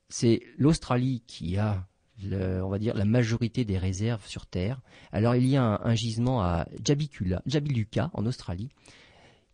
[0.08, 1.86] C'est l'Australie qui a
[2.30, 4.80] on va dire la majorité des réserves sur Terre.
[5.10, 8.68] Alors il y a un, gisement à Jabiluka en Australie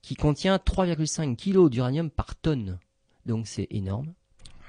[0.08, 2.78] qui contient 3,5 kg d'uranium par tonne.
[3.26, 4.14] Donc c'est énorme.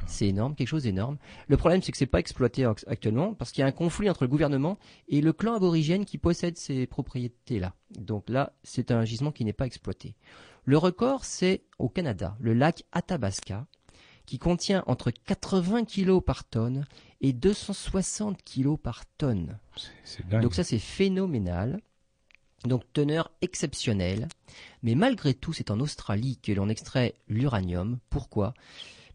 [0.05, 1.17] C'est énorme, quelque chose d'énorme.
[1.47, 4.25] Le problème, c'est que c'est pas exploité actuellement parce qu'il y a un conflit entre
[4.25, 4.77] le gouvernement
[5.07, 7.73] et le clan aborigène qui possède ces propriétés-là.
[7.97, 10.13] Donc là, c'est un gisement qui n'est pas exploité.
[10.65, 13.65] Le record, c'est au Canada, le lac Athabasca,
[14.25, 16.83] qui contient entre 80 kg par tonne
[17.21, 19.57] et 260 kg par tonne.
[20.41, 21.79] Donc ça, c'est phénoménal.
[22.65, 24.27] Donc teneur exceptionnelle.
[24.83, 27.99] Mais malgré tout, c'est en Australie que l'on extrait l'uranium.
[28.09, 28.53] Pourquoi?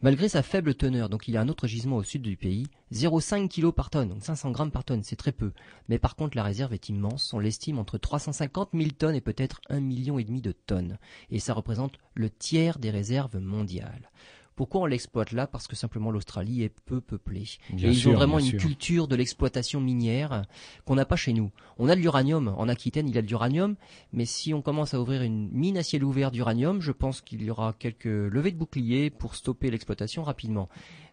[0.05, 2.67] Malgré sa faible teneur, donc il y a un autre gisement au sud du pays,
[2.93, 5.53] 0,5 kg par tonne, donc 500 grammes par tonne, c'est très peu.
[5.89, 9.63] Mais par contre, la réserve est immense, on l'estime entre 350 000 tonnes et peut-être
[9.71, 10.99] 1,5 million de tonnes.
[11.31, 14.11] Et ça représente le tiers des réserves mondiales.
[14.57, 17.47] Pourquoi on l'exploite là Parce que simplement l'Australie est peu peuplée.
[17.71, 20.43] et ils ont vraiment une culture de l'exploitation minière
[20.85, 21.51] qu'on n'a pas chez nous.
[21.79, 22.55] On a de l'uranium.
[22.57, 23.75] En Aquitaine, il y a de l'uranium.
[24.13, 27.43] Mais si on commence à ouvrir une mine à ciel ouvert d'uranium, je pense qu'il
[27.43, 30.69] y aura quelques levées de boucliers pour stopper l'exploitation rapidement.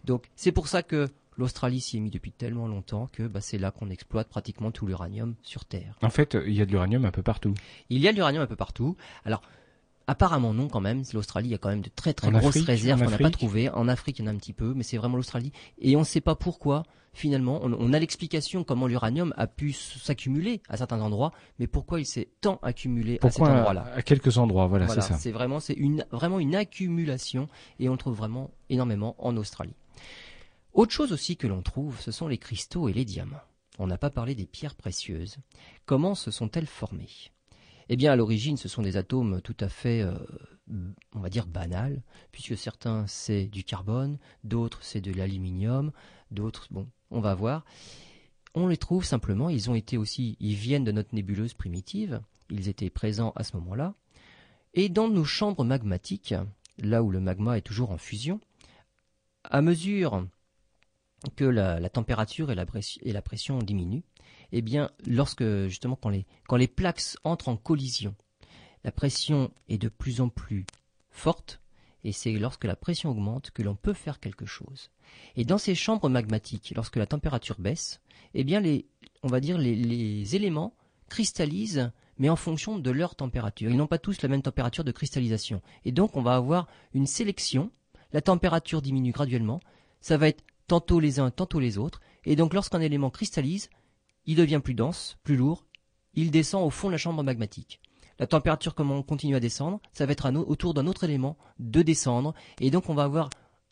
[0.05, 3.57] Donc c'est pour ça que l'Australie s'y est mis depuis tellement longtemps que bah, c'est
[3.57, 5.97] là qu'on exploite pratiquement tout l'uranium sur Terre.
[6.01, 7.53] En fait, il y a de l'uranium un peu partout.
[7.89, 8.95] Il y a de l'uranium un peu partout.
[9.25, 9.41] Alors,
[10.11, 11.03] Apparemment non quand même.
[11.13, 13.69] L'Australie, il y a quand même de très très grosses réserves qu'on n'a pas trouvées.
[13.69, 15.53] En Afrique, il y en a un petit peu, mais c'est vraiment l'Australie.
[15.79, 16.83] Et on ne sait pas pourquoi.
[17.13, 22.05] Finalement, on, a l'explication comment l'uranium a pu s'accumuler à certains endroits, mais pourquoi il
[22.05, 25.15] s'est tant accumulé à cet endroit-là À quelques endroits, voilà, c'est ça.
[25.15, 27.47] C'est vraiment, c'est une vraiment une accumulation,
[27.79, 29.75] et on le trouve vraiment énormément en Australie.
[30.73, 33.41] Autre chose aussi que l'on trouve, ce sont les cristaux et les diamants.
[33.77, 35.37] On n'a pas parlé des pierres précieuses.
[35.85, 37.09] Comment se sont-elles formées?
[37.93, 40.13] Eh bien, à l'origine, ce sont des atomes tout à fait euh,
[41.13, 45.91] on va dire banales, puisque certains c'est du carbone, d'autres c'est de l'aluminium,
[46.31, 47.65] d'autres, bon, on va voir.
[48.53, 52.67] On les trouve simplement, ils ont été aussi, ils viennent de notre nébuleuse primitive, ils
[52.67, 53.93] étaient présents à ce moment-là.
[54.73, 56.33] Et dans nos chambres magmatiques,
[56.77, 58.39] là où le magma est toujours en fusion,
[59.43, 60.27] à mesure
[61.35, 64.03] que la, température et la, pression diminuent,
[64.51, 66.09] eh bien, lorsque justement quand
[66.57, 68.15] les, plaques entrent en collision,
[68.83, 70.65] la pression est de plus en plus
[71.09, 71.61] forte,
[72.03, 74.89] et c'est lorsque la pression augmente que l'on peut faire quelque chose.
[75.35, 78.01] Et dans ces chambres magmatiques, lorsque la température baisse,
[78.33, 78.87] eh bien les,
[79.23, 80.75] on va dire les, les éléments
[81.09, 83.69] cristallisent, mais en fonction de leur température.
[83.69, 85.61] Ils n'ont pas tous la même température de cristallisation.
[85.85, 87.71] Et donc on va avoir une sélection,
[88.13, 89.59] la température diminue graduellement,
[90.01, 93.69] ça va être tantôt les uns, tantôt les autres, et donc lorsqu'un élément cristallise,
[94.25, 95.65] il devient plus dense, plus lourd,
[96.13, 97.81] il descend au fond de la chambre magmatique.
[98.19, 101.81] La température, comme on continue à descendre, ça va être autour d'un autre élément de
[101.81, 103.29] descendre, et donc on va avoir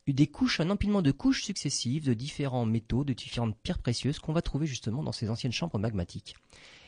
[0.08, 4.34] des couches, un empilement de couches successives de différents métaux, de différentes pierres précieuses qu'on
[4.34, 6.36] va trouver justement dans ces anciennes chambres magmatiques.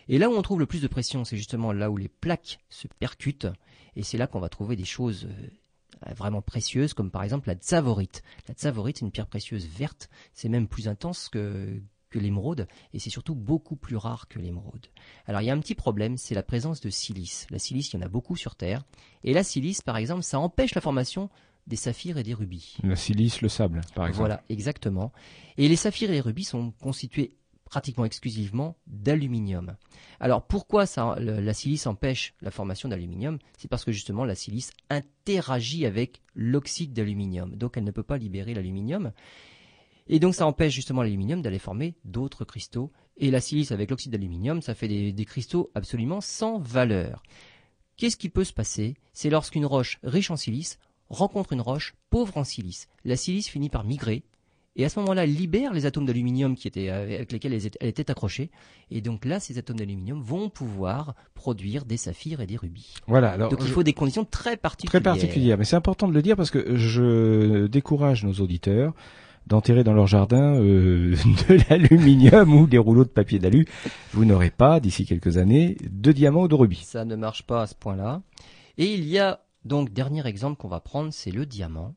[0.07, 2.59] Et là où on trouve le plus de pression, c'est justement là où les plaques
[2.69, 3.47] se percutent,
[3.95, 7.55] et c'est là qu'on va trouver des choses euh, vraiment précieuses, comme par exemple la
[7.55, 8.23] tsavorite.
[8.47, 11.79] La tsavorite, c'est une pierre précieuse verte, c'est même plus intense que,
[12.11, 14.85] que l'émeraude, et c'est surtout beaucoup plus rare que l'émeraude.
[15.25, 17.47] Alors il y a un petit problème, c'est la présence de silice.
[17.49, 18.83] La silice, il y en a beaucoup sur Terre,
[19.23, 21.29] et la silice, par exemple, ça empêche la formation
[21.67, 22.77] des saphirs et des rubis.
[22.83, 24.19] La silice, le sable, par exemple.
[24.19, 25.11] Voilà, exactement.
[25.57, 29.77] Et les saphirs et les rubis sont constitués pratiquement exclusivement d'aluminium.
[30.19, 33.39] Alors pourquoi ça, la silice empêche la formation d'aluminium?
[33.57, 38.17] C'est parce que justement la silice interagit avec l'oxyde d'aluminium, donc elle ne peut pas
[38.17, 39.13] libérer l'aluminium.
[40.07, 42.91] Et donc ça empêche justement l'aluminium d'aller former d'autres cristaux.
[43.17, 47.23] Et la silice avec l'oxyde d'aluminium, ça fait des, cristaux absolument sans valeur.
[47.97, 48.95] Qu'est-ce qui peut se passer?
[49.13, 50.79] C'est lorsqu'une roche riche en silice
[51.09, 52.87] rencontre une roche pauvre en silice.
[53.03, 54.23] La silice finit par migrer
[54.77, 58.51] et à ce moment-là, libère les atomes d'aluminium qui étaient avec lesquels elle était accrochée.
[58.89, 62.95] Et donc là, ces atomes d'aluminium vont pouvoir produire des saphirs et des rubis.
[63.07, 63.31] Voilà.
[63.31, 65.01] Alors donc il faut des conditions très particulières.
[65.01, 68.93] Très particulières, mais c'est important de le dire parce que je décourage nos auditeurs
[69.47, 71.15] d'enterrer dans leur jardin euh,
[71.49, 73.67] de l'aluminium ou des rouleaux de papier d'alu,
[74.13, 76.83] vous n'aurez pas, d'ici quelques années, de diamants ou de rubis.
[76.85, 78.21] Ça ne marche pas à ce point-là.
[78.77, 81.93] Et il y a donc, dernier exemple qu'on va prendre, c'est le diamant.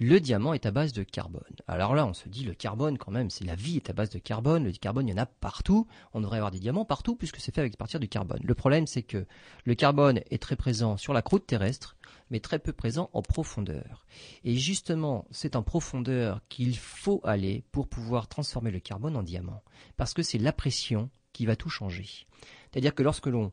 [0.00, 1.42] Le diamant est à base de carbone.
[1.66, 4.10] Alors là, on se dit le carbone quand même, c'est la vie est à base
[4.10, 4.64] de carbone.
[4.64, 5.88] Le carbone, il y en a partout.
[6.14, 8.38] On devrait avoir des diamants partout puisque c'est fait avec partir du carbone.
[8.44, 9.26] Le problème, c'est que
[9.64, 11.96] le carbone est très présent sur la croûte terrestre,
[12.30, 14.06] mais très peu présent en profondeur.
[14.44, 19.62] Et justement, c'est en profondeur qu'il faut aller pour pouvoir transformer le carbone en diamant,
[19.96, 22.26] parce que c'est la pression qui va tout changer.
[22.70, 23.52] C'est-à-dire que lorsque l'on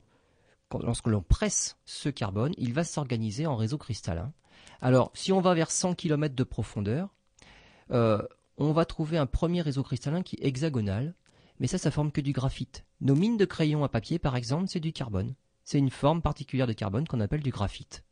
[1.28, 4.34] presse ce carbone, il va s'organiser en réseau cristallin.
[4.82, 7.14] Alors, si on va vers 100 km de profondeur,
[7.92, 8.22] euh,
[8.58, 11.16] on va trouver un premier réseau cristallin qui est hexagonal,
[11.60, 12.86] mais ça, ça forme que du graphite.
[13.02, 15.36] Nos mines de crayon à papier, par exemple, c'est du carbone.
[15.64, 18.05] C'est une forme particulière de carbone qu'on appelle du graphite.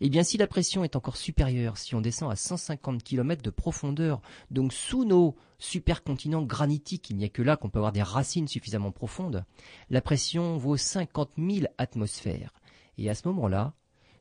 [0.00, 3.50] Eh bien, si la pression est encore supérieure, si on descend à 150 km de
[3.50, 4.20] profondeur,
[4.50, 8.46] donc sous nos supercontinents granitiques, il n'y a que là qu'on peut avoir des racines
[8.46, 9.44] suffisamment profondes,
[9.90, 12.52] la pression vaut 50 000 atmosphères.
[12.96, 13.74] Et à ce moment-là,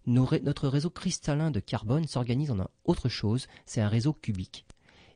[0.07, 4.65] notre réseau cristallin de carbone s'organise en autre chose, c'est un réseau cubique.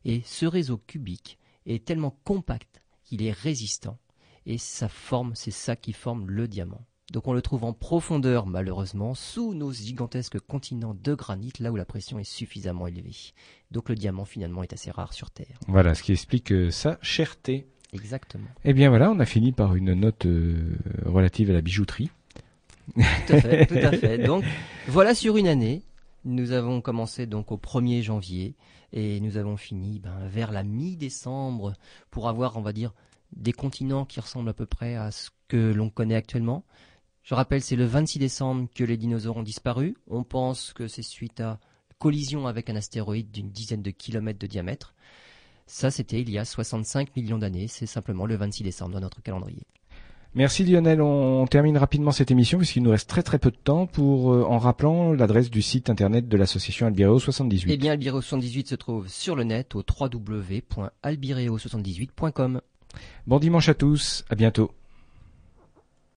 [0.05, 3.97] Et ce réseau cubique est tellement compact qu'il est résistant.
[4.45, 6.81] Et ça forme, c'est ça qui forme le diamant.
[7.11, 11.75] Donc on le trouve en profondeur malheureusement sous nos gigantesques continents de granit là où
[11.75, 13.33] la pression est suffisamment élevée.
[13.69, 15.59] Donc le diamant finalement est assez rare sur Terre.
[15.67, 17.67] Voilà ce qui explique euh, sa cherté.
[17.91, 18.47] Exactement.
[18.63, 22.09] Eh bien voilà, on a fini par une note euh, relative à la bijouterie.
[22.95, 24.17] Tout à fait, tout à fait.
[24.19, 24.45] Donc
[24.87, 25.81] voilà sur une année.
[26.23, 28.55] Nous avons commencé donc au 1er janvier
[28.93, 31.73] et nous avons fini ben, vers la mi-décembre
[32.09, 32.93] pour avoir, on va dire,
[33.35, 36.63] des continents qui ressemblent à peu près à ce que l'on connaît actuellement.
[37.23, 39.95] Je rappelle, c'est le 26 décembre que les dinosaures ont disparu.
[40.07, 41.59] On pense que c'est suite à
[41.99, 44.95] collision avec un astéroïde d'une dizaine de kilomètres de diamètre.
[45.67, 47.67] Ça, c'était il y a 65 millions d'années.
[47.67, 49.61] C'est simplement le 26 décembre dans notre calendrier.
[50.33, 51.01] Merci Lionel.
[51.01, 54.45] On termine rapidement cette émission puisqu'il nous reste très très peu de temps pour euh,
[54.45, 57.69] en rappelant l'adresse du site internet de l'association Albireo 78.
[57.71, 62.61] Eh bien, Albireo 78 se trouve sur le net au www.albireo78.com.
[63.27, 64.23] Bon dimanche à tous.
[64.29, 64.71] À bientôt.